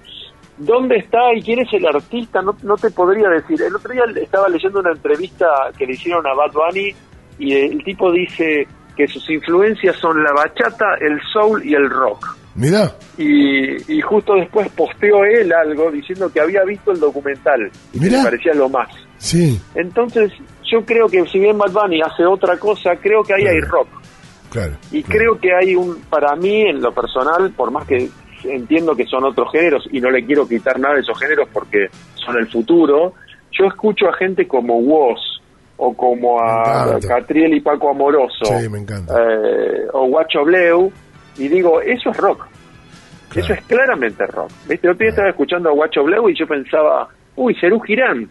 ¿Dónde 0.56 0.96
está 0.96 1.18
y 1.36 1.42
quién 1.42 1.60
es 1.60 1.72
el 1.72 1.86
artista? 1.86 2.42
No, 2.42 2.56
no 2.62 2.76
te 2.76 2.90
podría 2.90 3.28
decir. 3.28 3.60
El 3.62 3.74
otro 3.76 3.92
día 3.92 4.02
estaba 4.20 4.48
leyendo 4.48 4.80
una 4.80 4.90
entrevista 4.92 5.46
que 5.76 5.86
le 5.86 5.92
hicieron 5.92 6.24
a 6.26 6.34
Bad 6.34 6.52
Bunny 6.52 6.94
y 7.38 7.52
el 7.54 7.82
tipo 7.84 8.10
dice 8.12 8.66
que 8.98 9.06
sus 9.06 9.30
influencias 9.30 9.94
son 9.96 10.22
la 10.24 10.32
bachata, 10.32 10.96
el 11.00 11.18
soul 11.32 11.64
y 11.64 11.72
el 11.72 11.88
rock. 11.88 12.36
Mirá, 12.56 12.92
Y, 13.16 13.94
y 13.96 14.00
justo 14.00 14.34
después 14.34 14.68
posteó 14.72 15.24
él 15.24 15.52
algo 15.52 15.92
diciendo 15.92 16.28
que 16.32 16.40
había 16.40 16.64
visto 16.64 16.90
el 16.90 16.98
documental 16.98 17.70
y 17.92 18.00
que 18.00 18.10
le 18.10 18.20
parecía 18.20 18.52
lo 18.54 18.68
más. 18.68 18.88
sí, 19.18 19.60
Entonces, 19.76 20.32
yo 20.68 20.84
creo 20.84 21.06
que 21.06 21.24
si 21.28 21.38
bien 21.38 21.56
Bad 21.56 21.70
Bunny 21.70 22.00
hace 22.02 22.26
otra 22.26 22.58
cosa, 22.58 22.96
creo 23.00 23.22
que 23.22 23.34
ahí 23.34 23.46
hay 23.46 23.60
rock. 23.60 23.86
claro. 24.50 24.74
Y 24.90 25.04
claro. 25.04 25.18
creo 25.18 25.40
que 25.40 25.54
hay 25.54 25.76
un, 25.76 26.02
para 26.10 26.34
mí, 26.34 26.62
en 26.62 26.80
lo 26.82 26.92
personal, 26.92 27.52
por 27.52 27.70
más 27.70 27.86
que 27.86 28.08
entiendo 28.42 28.96
que 28.96 29.06
son 29.06 29.24
otros 29.24 29.52
géneros 29.52 29.88
y 29.92 30.00
no 30.00 30.10
le 30.10 30.24
quiero 30.24 30.46
quitar 30.48 30.80
nada 30.80 30.94
de 30.96 31.00
esos 31.02 31.18
géneros 31.18 31.48
porque 31.52 31.86
son 32.14 32.36
el 32.36 32.48
futuro, 32.48 33.14
yo 33.52 33.66
escucho 33.66 34.08
a 34.08 34.12
gente 34.14 34.48
como 34.48 34.78
Woz 34.80 35.20
o 35.78 35.94
como 35.94 36.38
a. 36.40 36.98
Catriel 37.06 37.54
y 37.54 37.60
Paco 37.60 37.90
Amoroso 37.90 38.44
Sí, 38.44 38.68
me 38.68 38.78
encanta. 38.80 39.14
eh, 39.14 39.86
o 39.92 40.06
Guacho 40.08 40.44
Bleu 40.44 40.92
y 41.38 41.48
digo, 41.48 41.80
eso 41.80 42.10
es 42.10 42.16
rock. 42.18 42.46
Claro. 43.30 43.44
Eso 43.44 43.52
es 43.54 43.66
claramente 43.66 44.26
rock. 44.26 44.50
¿Viste? 44.68 44.86
El 44.86 44.92
otro 44.94 45.04
día 45.04 45.10
estaba 45.10 45.28
escuchando 45.30 45.68
a 45.70 45.72
Guacho 45.72 46.02
Bleu 46.02 46.28
y 46.28 46.38
yo 46.38 46.46
pensaba, 46.46 47.08
uy, 47.36 47.54
Cerú 47.60 47.78
Girán, 47.80 48.28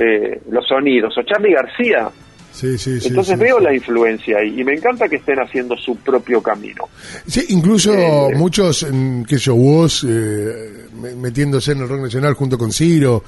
eh, 0.00 0.40
los 0.50 0.66
sonidos, 0.66 1.16
o 1.18 1.22
Charlie 1.22 1.54
García. 1.54 2.08
Sí, 2.54 2.78
sí, 2.78 3.00
sí, 3.00 3.08
Entonces 3.08 3.34
sí, 3.36 3.40
veo 3.44 3.58
la 3.58 3.74
influencia 3.74 4.38
ahí 4.38 4.60
y 4.60 4.62
me 4.64 4.74
encanta 4.74 5.08
que 5.08 5.16
estén 5.16 5.40
haciendo 5.40 5.76
su 5.76 5.96
propio 5.96 6.40
camino. 6.40 6.84
Sí, 7.26 7.44
incluso 7.48 7.92
Eh, 7.92 8.28
muchos, 8.36 8.86
mm, 8.88 9.24
que 9.24 9.36
yo, 9.38 9.56
vos, 9.56 10.06
eh, 10.08 10.86
me- 11.02 11.16
metiéndose 11.16 11.72
en 11.72 11.80
el 11.80 11.88
rock 11.88 12.02
nacional 12.02 12.34
junto 12.34 12.56
con 12.56 12.70
Ciro, 12.70 13.24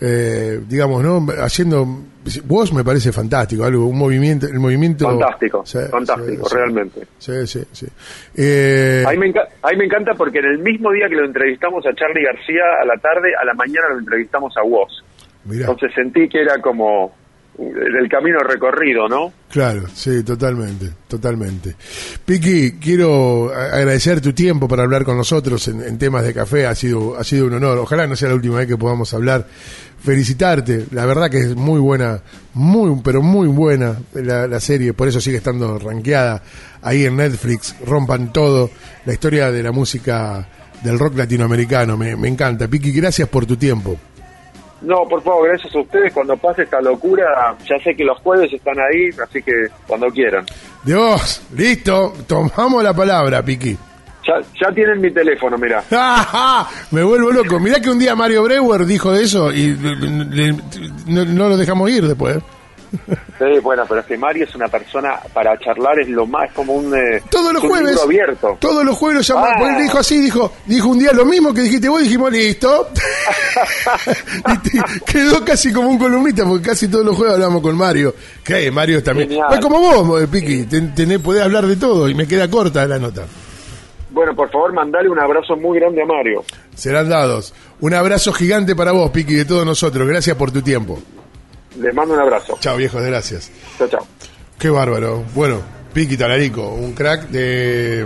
eh, 0.00 0.60
digamos, 0.66 1.02
¿no? 1.02 1.26
Haciendo, 1.42 1.86
vos 2.46 2.72
me 2.72 2.82
parece 2.82 3.12
fantástico, 3.12 3.64
algo, 3.64 3.84
un 3.84 3.98
movimiento, 3.98 4.46
el 4.46 4.58
movimiento... 4.58 5.04
Fantástico, 5.06 5.62
fantástico, 5.90 6.48
realmente. 6.50 7.02
Sí, 7.18 7.46
sí, 7.46 7.60
sí. 7.72 7.86
Eh, 8.34 9.04
Ahí 9.06 9.18
me, 9.18 9.30
ahí 9.62 9.76
me 9.76 9.84
encanta 9.84 10.14
porque 10.14 10.38
en 10.38 10.46
el 10.46 10.58
mismo 10.58 10.90
día 10.90 11.06
que 11.06 11.16
lo 11.16 11.26
entrevistamos 11.26 11.84
a 11.84 11.94
Charlie 11.94 12.24
García 12.24 12.62
a 12.82 12.86
la 12.86 12.96
tarde, 12.96 13.28
a 13.38 13.44
la 13.44 13.52
mañana 13.52 13.90
lo 13.92 13.98
entrevistamos 13.98 14.54
a 14.56 14.62
Woz. 14.62 14.90
mirá. 15.44 15.66
Entonces 15.66 15.90
sentí 15.94 16.26
que 16.30 16.40
era 16.40 16.58
como 16.62 17.12
el 17.58 18.08
camino 18.08 18.38
recorrido, 18.40 19.08
¿no? 19.08 19.32
Claro, 19.50 19.86
sí, 19.92 20.22
totalmente, 20.22 20.90
totalmente. 21.06 21.74
Piqui, 22.24 22.78
quiero 22.80 23.52
agradecer 23.52 24.20
tu 24.20 24.32
tiempo 24.32 24.68
para 24.68 24.84
hablar 24.84 25.04
con 25.04 25.16
nosotros 25.16 25.66
en, 25.68 25.98
temas 25.98 26.24
de 26.24 26.32
café, 26.32 26.66
ha 26.66 26.74
sido, 26.74 27.18
ha 27.18 27.24
sido 27.24 27.46
un 27.46 27.54
honor. 27.54 27.78
Ojalá 27.78 28.06
no 28.06 28.16
sea 28.16 28.28
la 28.28 28.36
última 28.36 28.58
vez 28.58 28.66
que 28.66 28.76
podamos 28.76 29.12
hablar. 29.12 29.46
Felicitarte, 29.98 30.86
la 30.92 31.04
verdad 31.04 31.28
que 31.30 31.38
es 31.38 31.56
muy 31.56 31.80
buena, 31.80 32.22
muy, 32.54 33.00
pero 33.04 33.20
muy 33.20 33.48
buena 33.48 33.98
la, 34.14 34.60
serie, 34.60 34.94
por 34.94 35.08
eso 35.08 35.20
sigue 35.20 35.36
estando 35.36 35.78
rankeada 35.78 36.42
ahí 36.80 37.04
en 37.04 37.16
Netflix, 37.16 37.76
rompan 37.84 38.32
todo, 38.32 38.70
la 39.04 39.12
historia 39.12 39.52
de 39.52 39.62
la 39.62 39.72
música 39.72 40.48
del 40.82 40.98
rock 40.98 41.18
latinoamericano, 41.18 41.98
me, 41.98 42.16
me 42.16 42.28
encanta. 42.28 42.66
Piqui, 42.68 42.92
gracias 42.92 43.28
por 43.28 43.44
tu 43.44 43.56
tiempo. 43.56 43.98
No, 44.82 45.04
por 45.08 45.22
favor, 45.22 45.48
gracias 45.48 45.74
a 45.74 45.80
ustedes. 45.80 46.12
Cuando 46.12 46.36
pase 46.36 46.62
esta 46.62 46.80
locura, 46.80 47.54
ya 47.68 47.76
sé 47.84 47.94
que 47.94 48.04
los 48.04 48.18
jueves 48.20 48.52
están 48.52 48.74
ahí, 48.78 49.08
así 49.22 49.42
que 49.42 49.52
cuando 49.86 50.06
quieran. 50.08 50.44
Dios, 50.84 51.42
listo, 51.54 52.14
tomamos 52.26 52.82
la 52.82 52.94
palabra, 52.94 53.42
Piqui. 53.42 53.76
Ya, 54.26 54.34
ya 54.60 54.74
tienen 54.74 55.00
mi 55.00 55.10
teléfono, 55.12 55.56
mirá. 55.58 55.82
Me 56.90 57.02
vuelvo 57.02 57.30
loco. 57.30 57.58
Mirá 57.58 57.80
que 57.80 57.90
un 57.90 57.98
día 57.98 58.14
Mario 58.14 58.42
Breuer 58.42 58.84
dijo 58.86 59.12
eso 59.14 59.50
y 59.52 59.74
le- 59.74 59.96
le- 59.96 60.56
no, 61.06 61.24
no 61.24 61.48
lo 61.48 61.56
dejamos 61.56 61.90
ir 61.90 62.06
después. 62.06 62.38
Sí, 63.38 63.58
bueno, 63.62 63.84
pero 63.88 64.00
es 64.00 64.06
que 64.06 64.16
Mario 64.18 64.44
es 64.44 64.54
una 64.54 64.68
persona 64.68 65.18
para 65.32 65.58
charlar, 65.58 65.98
es 66.00 66.08
lo 66.08 66.26
más, 66.26 66.48
es 66.48 66.52
como 66.54 66.74
un. 66.74 66.94
eh, 66.94 67.22
Todos 67.30 67.52
los 67.52 67.62
un 67.62 67.68
jueves. 67.70 67.88
libro 67.90 68.02
abierto. 68.04 68.56
Todos 68.60 68.84
los 68.84 68.96
jueves 68.96 69.28
lo 69.28 69.34
llamó. 69.34 69.46
Ah. 69.46 69.78
dijo 69.80 69.98
así, 69.98 70.20
dijo, 70.20 70.52
dijo 70.66 70.88
un 70.88 70.98
día 70.98 71.12
lo 71.12 71.24
mismo 71.24 71.54
que 71.54 71.62
dijiste 71.62 71.88
vos, 71.88 72.02
dijimos 72.02 72.30
listo. 72.32 72.88
y 74.48 74.58
te- 74.58 74.80
quedó 75.12 75.44
casi 75.44 75.72
como 75.72 75.88
un 75.88 75.98
columnista, 75.98 76.44
porque 76.44 76.68
casi 76.68 76.88
todos 76.88 77.04
los 77.04 77.16
jueves 77.16 77.34
hablamos 77.34 77.62
con 77.62 77.76
Mario. 77.76 78.14
Que 78.44 78.70
Mario 78.70 79.02
también. 79.02 79.28
Genial. 79.28 79.52
Es 79.54 79.60
como 79.60 79.78
vos, 79.78 80.22
eh, 80.22 80.26
Piqui, 80.26 80.64
ten- 80.64 80.94
tenés, 80.94 81.18
podés 81.20 81.42
hablar 81.42 81.66
de 81.66 81.76
todo 81.76 82.08
y 82.08 82.14
me 82.14 82.26
queda 82.26 82.48
corta 82.50 82.86
la 82.86 82.98
nota. 82.98 83.22
Bueno, 84.10 84.34
por 84.34 84.50
favor, 84.50 84.72
mandale 84.72 85.08
un 85.08 85.20
abrazo 85.20 85.54
muy 85.56 85.78
grande 85.78 86.02
a 86.02 86.06
Mario. 86.06 86.42
Serán 86.74 87.08
dados. 87.08 87.54
Un 87.80 87.94
abrazo 87.94 88.32
gigante 88.32 88.74
para 88.74 88.90
vos, 88.92 89.10
Piqui, 89.10 89.34
de 89.34 89.44
todos 89.44 89.64
nosotros. 89.64 90.06
Gracias 90.08 90.36
por 90.36 90.50
tu 90.50 90.60
tiempo. 90.62 90.98
Les 91.78 91.94
mando 91.94 92.14
un 92.14 92.20
abrazo. 92.20 92.56
Chao, 92.60 92.76
viejos, 92.76 93.02
gracias. 93.02 93.50
Chao, 93.78 93.88
chao. 93.88 94.06
Qué 94.58 94.68
bárbaro. 94.70 95.24
Bueno, 95.34 95.60
Piqui 95.92 96.16
Talarico, 96.16 96.68
un 96.68 96.92
crack 96.92 97.28
de, 97.28 98.04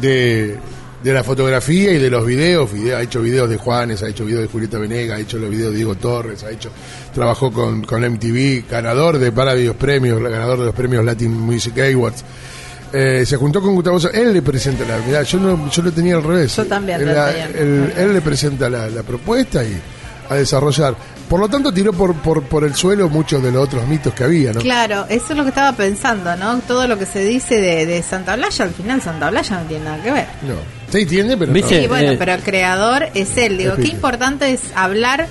de, 0.00 0.56
de 1.02 1.12
la 1.12 1.22
fotografía 1.24 1.92
y 1.92 1.98
de 1.98 2.08
los 2.10 2.24
videos. 2.24 2.72
Video- 2.72 2.96
ha 2.96 3.02
hecho 3.02 3.20
videos 3.20 3.50
de 3.50 3.56
Juanes, 3.56 4.02
ha 4.02 4.08
hecho 4.08 4.24
videos 4.24 4.42
de 4.42 4.48
Julieta 4.48 4.78
Venega, 4.78 5.16
ha 5.16 5.20
hecho 5.20 5.38
los 5.38 5.50
videos 5.50 5.72
de 5.72 5.76
Diego 5.78 5.94
Torres, 5.96 6.42
ha 6.44 6.50
hecho 6.50 6.70
trabajó 7.14 7.52
con, 7.52 7.82
con 7.82 8.02
MTV, 8.08 8.64
ganador 8.70 9.18
de 9.18 9.30
varios 9.30 9.76
premios, 9.76 10.22
ganador 10.22 10.60
de 10.60 10.66
los 10.66 10.74
premios 10.74 11.04
Latin 11.04 11.32
Music 11.32 11.78
Awards. 11.78 12.24
Eh, 12.92 13.24
se 13.24 13.36
juntó 13.36 13.60
con 13.60 13.74
Gustavo 13.76 13.98
él 14.12 14.32
le 14.32 14.42
presenta 14.42 14.84
la 14.84 14.98
mirá, 14.98 15.22
yo 15.22 15.38
no 15.38 15.70
yo 15.70 15.80
lo 15.80 15.92
tenía 15.92 16.16
al 16.16 16.24
revés 16.24 16.56
Yo 16.56 16.66
también 16.66 17.00
él, 17.00 17.06
lo 17.06 17.12
la- 17.14 17.28
tenía. 17.30 17.46
él- 17.46 17.92
él 17.96 18.12
le 18.14 18.20
presenta 18.20 18.68
la, 18.68 18.88
la 18.90 19.04
propuesta 19.04 19.62
y 19.62 19.80
a 20.28 20.34
desarrollar 20.34 20.96
por 21.30 21.38
lo 21.38 21.48
tanto 21.48 21.72
tiró 21.72 21.92
por, 21.92 22.16
por, 22.16 22.42
por 22.42 22.64
el 22.64 22.74
suelo 22.74 23.08
muchos 23.08 23.40
de 23.40 23.52
los 23.52 23.62
otros 23.62 23.86
mitos 23.86 24.12
que 24.12 24.24
había 24.24 24.52
¿no? 24.52 24.60
Claro, 24.60 25.06
eso 25.08 25.26
es 25.30 25.36
lo 25.36 25.44
que 25.44 25.50
estaba 25.50 25.76
pensando, 25.76 26.34
¿no? 26.34 26.58
Todo 26.58 26.88
lo 26.88 26.98
que 26.98 27.06
se 27.06 27.20
dice 27.24 27.60
de, 27.60 27.86
de 27.86 28.02
Santa 28.02 28.34
Blaya, 28.34 28.64
al 28.64 28.72
final 28.72 29.00
Santa 29.00 29.30
Blaya 29.30 29.60
no 29.60 29.68
tiene 29.68 29.84
nada 29.84 30.02
que 30.02 30.10
ver. 30.10 30.26
No. 30.42 30.56
Se 30.90 31.02
entiende, 31.02 31.36
pero 31.36 31.52
¿Viste? 31.52 31.82
Sí, 31.82 31.86
bueno, 31.86 32.10
eh, 32.10 32.16
pero 32.18 32.32
el 32.32 32.42
creador 32.42 33.10
es 33.14 33.36
él. 33.36 33.58
Digo, 33.58 33.74
Es 33.74 33.78
qué 33.84 33.92
importante 33.92 34.52
es 34.52 34.60
hablar 34.74 35.28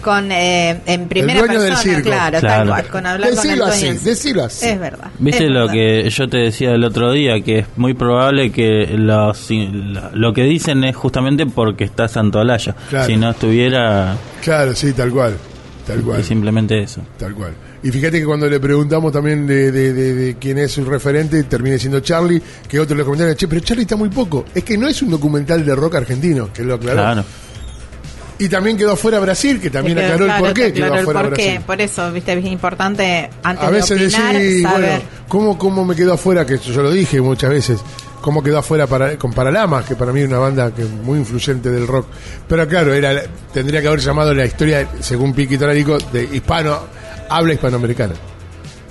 con 0.00 0.30
eh, 0.32 0.80
en 0.86 1.08
primera 1.08 1.40
dueño 1.40 1.60
del 1.60 1.70
persona, 1.72 1.94
circo. 1.94 2.08
claro, 2.10 2.38
Claro. 2.40 2.56
tal 2.58 2.68
cual, 2.68 2.86
con 2.88 3.06
hablar 3.06 3.28
con 3.30 3.38
el 3.38 3.44
Decilo 3.44 3.66
dueño 3.66 3.90
así, 3.92 4.04
decilo. 4.04 4.46
Es 4.46 4.78
verdad. 4.80 5.08
¿Viste 5.18 5.44
es 5.44 5.50
lo 5.50 5.60
verdad. 5.60 5.72
que 5.72 6.10
yo 6.10 6.28
te 6.28 6.36
decía 6.38 6.72
el 6.72 6.84
otro 6.84 7.12
día? 7.12 7.40
Que 7.42 7.60
es 7.60 7.66
muy 7.76 7.94
probable 7.94 8.50
que 8.52 8.86
los, 8.96 9.50
lo, 9.50 10.10
lo 10.14 10.32
que 10.32 10.42
dicen 10.44 10.84
es 10.84 10.96
justamente 10.96 11.46
porque 11.46 11.84
está 11.84 12.08
Santo 12.08 12.38
Alaya. 12.40 12.74
Claro. 12.88 13.06
Si 13.06 13.16
no 13.16 13.30
estuviera, 13.30 14.16
Claro, 14.42 14.74
sí, 14.74 14.92
tal 14.92 15.10
cual. 15.10 15.36
Tal 15.86 16.02
cual. 16.02 16.20
es 16.20 16.26
simplemente 16.26 16.82
eso. 16.82 17.00
Tal 17.18 17.34
cual. 17.34 17.52
Y 17.82 17.90
fíjate 17.90 18.18
que 18.18 18.26
cuando 18.26 18.46
le 18.48 18.60
preguntamos 18.60 19.10
también 19.12 19.46
de, 19.46 19.70
de- 19.72 19.92
de- 19.94 20.14
de 20.14 20.34
quién 20.36 20.58
es 20.58 20.72
su 20.72 20.84
referente, 20.84 21.42
termina 21.44 21.78
siendo 21.78 22.00
Charlie, 22.00 22.42
que 22.68 22.78
otro 22.78 22.94
le 22.96 23.04
comentaron, 23.04 23.34
che, 23.36 23.46
pero 23.48 23.60
Charlie 23.62 23.82
está 23.84 23.96
muy 23.96 24.08
poco. 24.10 24.44
Es 24.54 24.64
que 24.64 24.76
no 24.76 24.86
es 24.88 25.00
un 25.00 25.10
documental 25.10 25.64
de 25.64 25.74
rock 25.74 25.94
argentino, 25.94 26.52
que 26.52 26.62
lo 26.64 26.74
aclaró. 26.74 27.00
Claro. 27.00 27.24
Y 28.38 28.48
también 28.48 28.76
quedó 28.76 28.94
fuera 28.96 29.18
Brasil, 29.18 29.60
que 29.60 29.68
también 29.68 29.96
quedó 29.96 30.06
aclaró 30.06 30.24
claro, 30.26 30.38
el 30.38 30.44
porqué 30.52 30.72
quedó 30.72 30.84
aclaró 30.86 31.10
el 31.10 31.16
porqué. 31.28 31.42
Brasil. 31.44 31.60
Por 31.66 31.80
eso, 31.80 32.12
viste, 32.12 32.32
es 32.38 32.44
importante 32.44 33.30
antes 33.42 33.66
A 33.66 33.70
veces 33.70 33.98
de 33.98 34.06
opinar, 34.06 34.32
saber. 34.32 34.62
bueno, 34.62 35.02
¿cómo, 35.28 35.58
¿cómo 35.58 35.84
me 35.84 35.96
quedó 35.96 36.12
afuera? 36.14 36.46
Que 36.46 36.58
yo 36.58 36.82
lo 36.82 36.92
dije 36.92 37.20
muchas 37.20 37.50
veces. 37.50 37.80
¿Cómo 38.20 38.42
quedó 38.42 38.58
afuera 38.58 38.86
para, 38.86 39.16
con 39.16 39.32
Paralamas? 39.32 39.86
Que 39.86 39.94
para 39.94 40.12
mí 40.12 40.20
es 40.20 40.28
una 40.28 40.38
banda 40.38 40.72
que 40.72 40.84
muy 40.84 41.18
influyente 41.18 41.70
del 41.70 41.86
rock. 41.86 42.06
Pero 42.48 42.66
claro, 42.68 42.92
era 42.92 43.22
tendría 43.52 43.80
que 43.80 43.88
haber 43.88 44.00
llamado 44.00 44.34
la 44.34 44.44
historia, 44.44 44.88
según 45.00 45.32
Piqui 45.32 45.56
Talarico, 45.56 45.98
de 46.12 46.24
hispano, 46.24 46.78
habla 47.28 47.54
hispanoamericana. 47.54 48.14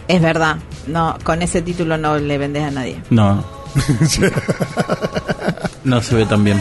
Es 0.07 0.21
verdad, 0.21 0.57
no, 0.87 1.17
con 1.23 1.41
ese 1.41 1.61
título 1.61 1.97
no 1.97 2.17
le 2.17 2.37
vendes 2.37 2.63
a 2.63 2.71
nadie. 2.71 3.01
No. 3.09 3.43
no 5.83 6.01
se 6.01 6.15
ve 6.15 6.25
tan 6.25 6.43
bien. 6.43 6.59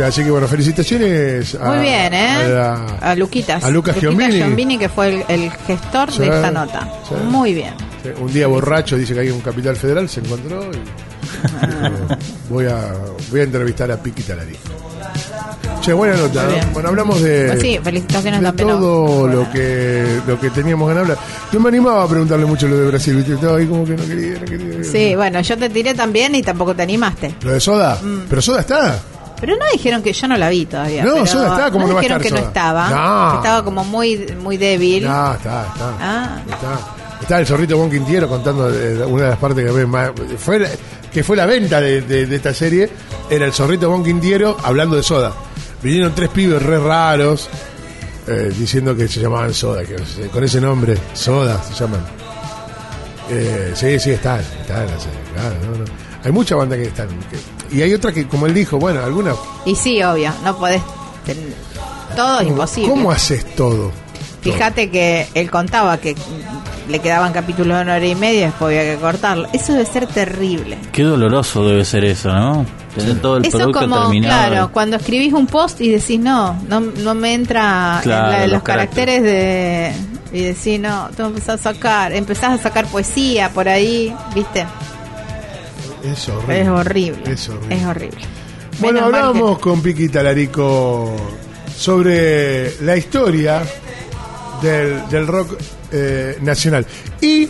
Así 0.00 0.24
que 0.24 0.30
bueno, 0.30 0.48
felicitaciones 0.48 1.54
a, 1.56 1.64
Muy 1.72 1.78
bien, 1.80 2.14
¿eh? 2.14 2.28
a 2.30 2.48
la- 2.48 2.84
A 3.00 3.14
Luquitas. 3.14 3.62
a 3.64 3.70
Lucas 3.70 3.96
Giombini. 3.98 4.36
Giombini, 4.38 4.78
que 4.78 4.88
fue 4.88 5.08
el, 5.08 5.24
el 5.28 5.50
gestor 5.50 6.10
Sí, 6.10 6.20
de 6.20 6.26
esta 6.28 6.50
nota. 6.50 6.88
sí. 7.08 7.14
Muy 7.28 7.52
bien. 7.52 7.74
un 8.20 8.32
día 8.32 8.46
borracho, 8.46 8.96
dice 8.96 9.12
que 9.14 9.20
hay 9.20 9.30
un 9.30 9.40
capital 9.40 9.76
federal, 9.76 10.08
se 10.08 10.20
encontró 10.20 10.64
y 10.72 10.78
voy 12.52 12.66
a 12.66 12.92
voy 13.30 13.40
a 13.40 13.42
entrevistar 13.44 13.90
a 13.90 13.96
Piqui 13.96 14.22
Talarico. 14.22 14.58
Che, 15.80 15.92
buena 15.92 16.14
nota. 16.16 16.44
¿no? 16.44 16.72
Bueno, 16.74 16.88
hablamos 16.90 17.20
de, 17.20 17.46
Pues 17.48 17.60
sí, 17.60 17.78
felicitaciones 17.82 18.40
de 18.40 18.52
todo 18.52 19.26
lo 19.26 19.50
que 19.50 20.20
lo 20.26 20.38
que 20.38 20.50
teníamos 20.50 20.88
ganas 20.88 21.06
de 21.08 21.12
hablar. 21.14 21.26
Yo 21.52 21.58
me 21.60 21.68
animaba 21.70 22.04
a 22.04 22.08
preguntarle 22.08 22.46
mucho 22.46 22.68
lo 22.68 22.76
de 22.78 22.86
Brasil, 22.86 23.16
¿viste? 23.16 23.34
Estaba 23.34 23.58
ahí 23.58 23.66
como 23.66 23.84
que 23.84 23.96
no 23.96 24.06
quería, 24.06 24.38
no 24.38 24.44
quería. 24.44 24.84
Sí, 24.84 25.14
bueno, 25.16 25.40
yo 25.40 25.58
te 25.58 25.68
tiré 25.70 25.94
también 25.94 26.34
y 26.36 26.42
tampoco 26.42 26.74
te 26.74 26.82
animaste. 26.82 27.34
¿Lo 27.42 27.52
de 27.52 27.60
Soda? 27.60 27.98
Mm. 28.00 28.20
Pero 28.28 28.40
Soda 28.42 28.60
está. 28.60 28.98
Pero 29.42 29.56
no 29.56 29.64
dijeron 29.72 30.02
que 30.02 30.12
yo 30.12 30.28
no 30.28 30.36
la 30.38 30.48
vi 30.48 30.64
todavía. 30.66 31.04
No, 31.04 31.26
Soda 31.26 31.56
está, 31.56 31.70
¿cómo 31.70 31.86
no 31.86 31.94
va 31.94 31.98
a 31.98 32.02
dijeron 32.02 32.22
estar 32.22 32.36
que 32.36 32.40
no 32.42 32.48
estaba. 32.48 32.88
No. 32.88 33.30
que 33.32 33.36
estaba 33.38 33.64
como 33.64 33.84
muy 33.84 34.34
muy 34.40 34.56
débil. 34.56 35.04
No, 35.04 35.32
está, 35.34 35.66
está. 35.66 35.92
Ah. 36.00 36.40
Está. 36.48 36.78
Está 37.20 37.38
el 37.40 37.46
zorrito 37.46 37.76
Bon 37.76 37.90
Quintiero 37.90 38.28
contando 38.28 38.70
de- 38.70 39.04
una 39.04 39.24
de 39.24 39.30
las 39.30 39.38
partes 39.38 39.64
que 39.70 39.86
más. 39.86 40.10
Fue 40.38 40.58
la- 40.60 40.68
que 41.12 41.22
fue 41.24 41.36
la 41.36 41.44
venta 41.46 41.80
de, 41.80 42.00
de- 42.02 42.26
de 42.26 42.36
esta 42.36 42.54
serie. 42.54 42.88
Era 43.28 43.44
el 43.44 43.52
zorrito 43.52 43.90
Bon 43.90 44.02
Quintiero 44.04 44.56
hablando 44.62 44.94
de 44.96 45.02
soda. 45.02 45.32
Vinieron 45.82 46.14
tres 46.14 46.28
pibes 46.30 46.62
re 46.62 46.78
raros 46.78 47.50
eh, 48.28 48.52
diciendo 48.56 48.94
que 48.96 49.08
se 49.08 49.20
llamaban 49.20 49.52
soda. 49.52 49.82
Que 49.84 49.96
con 50.28 50.44
ese 50.44 50.60
nombre, 50.60 50.96
soda 51.14 51.60
se 51.62 51.74
llaman. 51.74 52.00
Eh, 53.30 53.72
sí, 53.74 53.98
sí, 53.98 54.10
está. 54.12 54.38
Está 54.40 54.82
en 54.84 54.90
la 54.90 55.00
serie, 55.00 55.18
claro. 55.34 55.54
no, 55.64 55.78
no. 55.78 55.84
Hay 56.24 56.30
mucha 56.32 56.54
banda 56.54 56.76
que 56.76 56.84
están. 56.84 57.08
que- 57.08 57.61
y 57.72 57.82
hay 57.82 57.94
otra 57.94 58.12
que, 58.12 58.26
como 58.28 58.46
él 58.46 58.54
dijo, 58.54 58.78
bueno, 58.78 59.02
alguna. 59.02 59.34
Y 59.64 59.74
sí, 59.74 60.02
obvio, 60.02 60.30
no 60.44 60.56
podés. 60.56 60.82
ten- 61.26 61.54
todo 62.16 62.40
es 62.40 62.48
imposible. 62.48 62.90
¿Cómo 62.90 63.10
haces 63.10 63.44
todo? 63.54 63.90
Fíjate 64.42 64.90
que 64.90 65.28
él 65.34 65.50
contaba 65.50 65.96
que 65.98 66.16
le 66.88 66.98
quedaban 66.98 67.32
capítulos 67.32 67.76
de 67.76 67.82
una 67.84 67.94
hora 67.94 68.04
y 68.06 68.14
media 68.16 68.40
y 68.40 68.44
después 68.46 68.76
había 68.78 68.94
que 68.94 69.00
cortarlo. 69.00 69.48
Eso 69.52 69.72
debe 69.72 69.86
ser 69.86 70.06
terrible. 70.08 70.76
Qué 70.90 71.04
doloroso 71.04 71.64
debe 71.66 71.84
ser 71.84 72.04
eso, 72.04 72.32
¿no? 72.32 72.66
Tener 72.94 73.20
todo 73.22 73.36
el 73.38 73.46
Eso 73.46 73.58
producto 73.58 73.80
como, 73.80 74.00
terminado. 74.02 74.48
claro, 74.50 74.70
cuando 74.72 74.96
escribís 74.96 75.32
un 75.32 75.46
post 75.46 75.80
y 75.80 75.88
decís 75.90 76.18
no, 76.18 76.54
no, 76.68 76.80
no 76.80 77.14
me 77.14 77.34
entra 77.34 78.00
en 78.02 78.10
la- 78.10 78.40
los, 78.42 78.52
los 78.54 78.62
caracteres 78.62 79.22
de... 79.22 79.92
Y 80.34 80.40
decís 80.40 80.80
no, 80.80 81.08
que 81.16 81.22
empezar 81.22 81.54
a 81.54 81.58
sacar, 81.58 82.12
empezás 82.12 82.58
a 82.58 82.62
sacar 82.62 82.86
poesía 82.86 83.50
por 83.50 83.68
ahí, 83.68 84.14
¿viste? 84.34 84.66
Es 86.04 86.28
horrible. 86.28 86.60
Es 86.62 86.68
horrible. 86.68 87.32
Es 87.32 87.48
horrible. 87.48 87.76
Es 87.76 87.84
horrible. 87.84 88.18
Bueno, 88.80 88.98
Menos 89.00 89.02
mal 89.02 89.10
que- 89.10 89.16
hablábamos 89.28 89.58
con 89.58 89.82
Piqui 89.82 90.08
Talarico 90.08 91.14
sobre 91.76 92.80
la 92.82 92.96
historia 92.96 93.62
del, 94.60 95.08
del 95.08 95.26
rock 95.26 95.58
eh, 95.92 96.38
nacional. 96.42 96.86
Y 97.20 97.48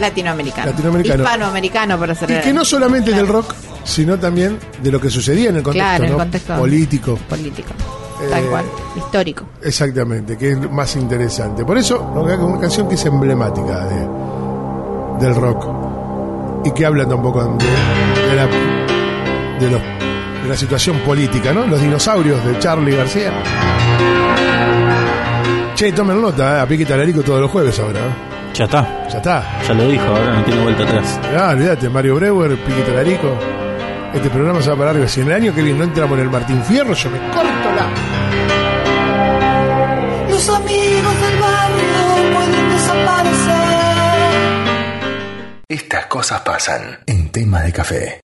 Latinoamericano. 0.00 0.70
Latinoamericano. 0.70 1.22
Hispanoamericano, 1.24 1.98
para 1.98 2.14
ser 2.14 2.30
Y 2.30 2.40
que 2.40 2.52
no 2.52 2.64
solamente 2.64 3.12
del 3.12 3.26
rock, 3.28 3.54
sino 3.84 4.18
también 4.18 4.58
de 4.82 4.90
lo 4.90 5.00
que 5.00 5.10
sucedía 5.10 5.50
en 5.50 5.56
el 5.56 5.62
contexto, 5.62 5.84
Claro, 5.88 6.04
en 6.04 6.10
el 6.10 6.12
¿no? 6.12 6.18
contexto 6.18 6.56
político. 6.56 7.18
político. 7.28 7.70
Tal 8.30 8.44
Eh, 8.44 8.46
cual. 8.48 8.64
Histórico. 8.96 9.44
Exactamente, 9.62 10.38
que 10.38 10.52
es 10.52 10.70
más 10.70 10.94
interesante. 10.96 11.64
Por 11.64 11.76
eso, 11.76 12.10
nos 12.14 12.24
queda 12.24 12.36
con 12.38 12.52
una 12.52 12.60
canción 12.60 12.88
que 12.88 12.94
es 12.94 13.04
emblemática 13.04 13.84
de, 13.86 15.26
del 15.26 15.34
rock 15.34 15.81
y 16.64 16.70
que 16.72 16.86
habla 16.86 17.04
un 17.04 17.22
poco 17.22 17.42
de, 17.44 17.64
de 18.28 18.36
la, 18.36 18.46
de, 19.58 19.70
los- 19.70 19.82
de 20.42 20.48
la 20.48 20.56
situación 20.56 20.98
política, 20.98 21.52
¿no? 21.52 21.66
Los 21.66 21.80
dinosaurios 21.80 22.44
de 22.44 22.58
Charlie 22.58 22.96
García. 22.96 23.32
Che, 25.74 25.92
tomen 25.92 26.20
nota, 26.20 26.58
¿eh? 26.58 26.60
a 26.60 26.66
Pique 26.66 26.84
Talarico 26.84 27.22
todos 27.22 27.40
los 27.40 27.50
jueves 27.50 27.78
ahora. 27.80 27.98
¿eh? 28.00 28.12
Ya 28.54 28.64
está, 28.64 29.06
Ya 29.10 29.16
está. 29.18 29.60
ya 29.66 29.74
lo 29.74 29.88
dijo, 29.88 30.04
ahora 30.04 30.34
no 30.36 30.44
tiene 30.44 30.62
vuelta 30.62 30.82
atrás. 30.84 31.18
Ah, 31.36 31.50
olvídate, 31.54 31.88
Mario 31.88 32.16
Breuer, 32.16 32.56
Pique 32.58 32.82
Talarico. 32.82 33.34
Este 34.14 34.28
programa 34.28 34.60
se 34.60 34.68
va 34.70 34.76
para 34.76 34.90
arriba. 34.90 35.08
Si 35.08 35.22
en 35.22 35.28
el 35.28 35.32
año 35.34 35.54
que 35.54 35.62
viene 35.62 35.78
no 35.78 35.84
entramos 35.84 36.18
en 36.18 36.24
el 36.24 36.30
Martín 36.30 36.62
Fierro, 36.62 36.92
yo 36.92 37.10
me 37.10 37.18
corto 37.30 37.70
la. 37.74 37.88
Los 40.28 40.48
amigos 40.50 40.91
Estas 45.72 46.04
cosas 46.04 46.42
pasan 46.42 47.00
en 47.06 47.30
tema 47.30 47.62
de 47.62 47.72
café. 47.72 48.22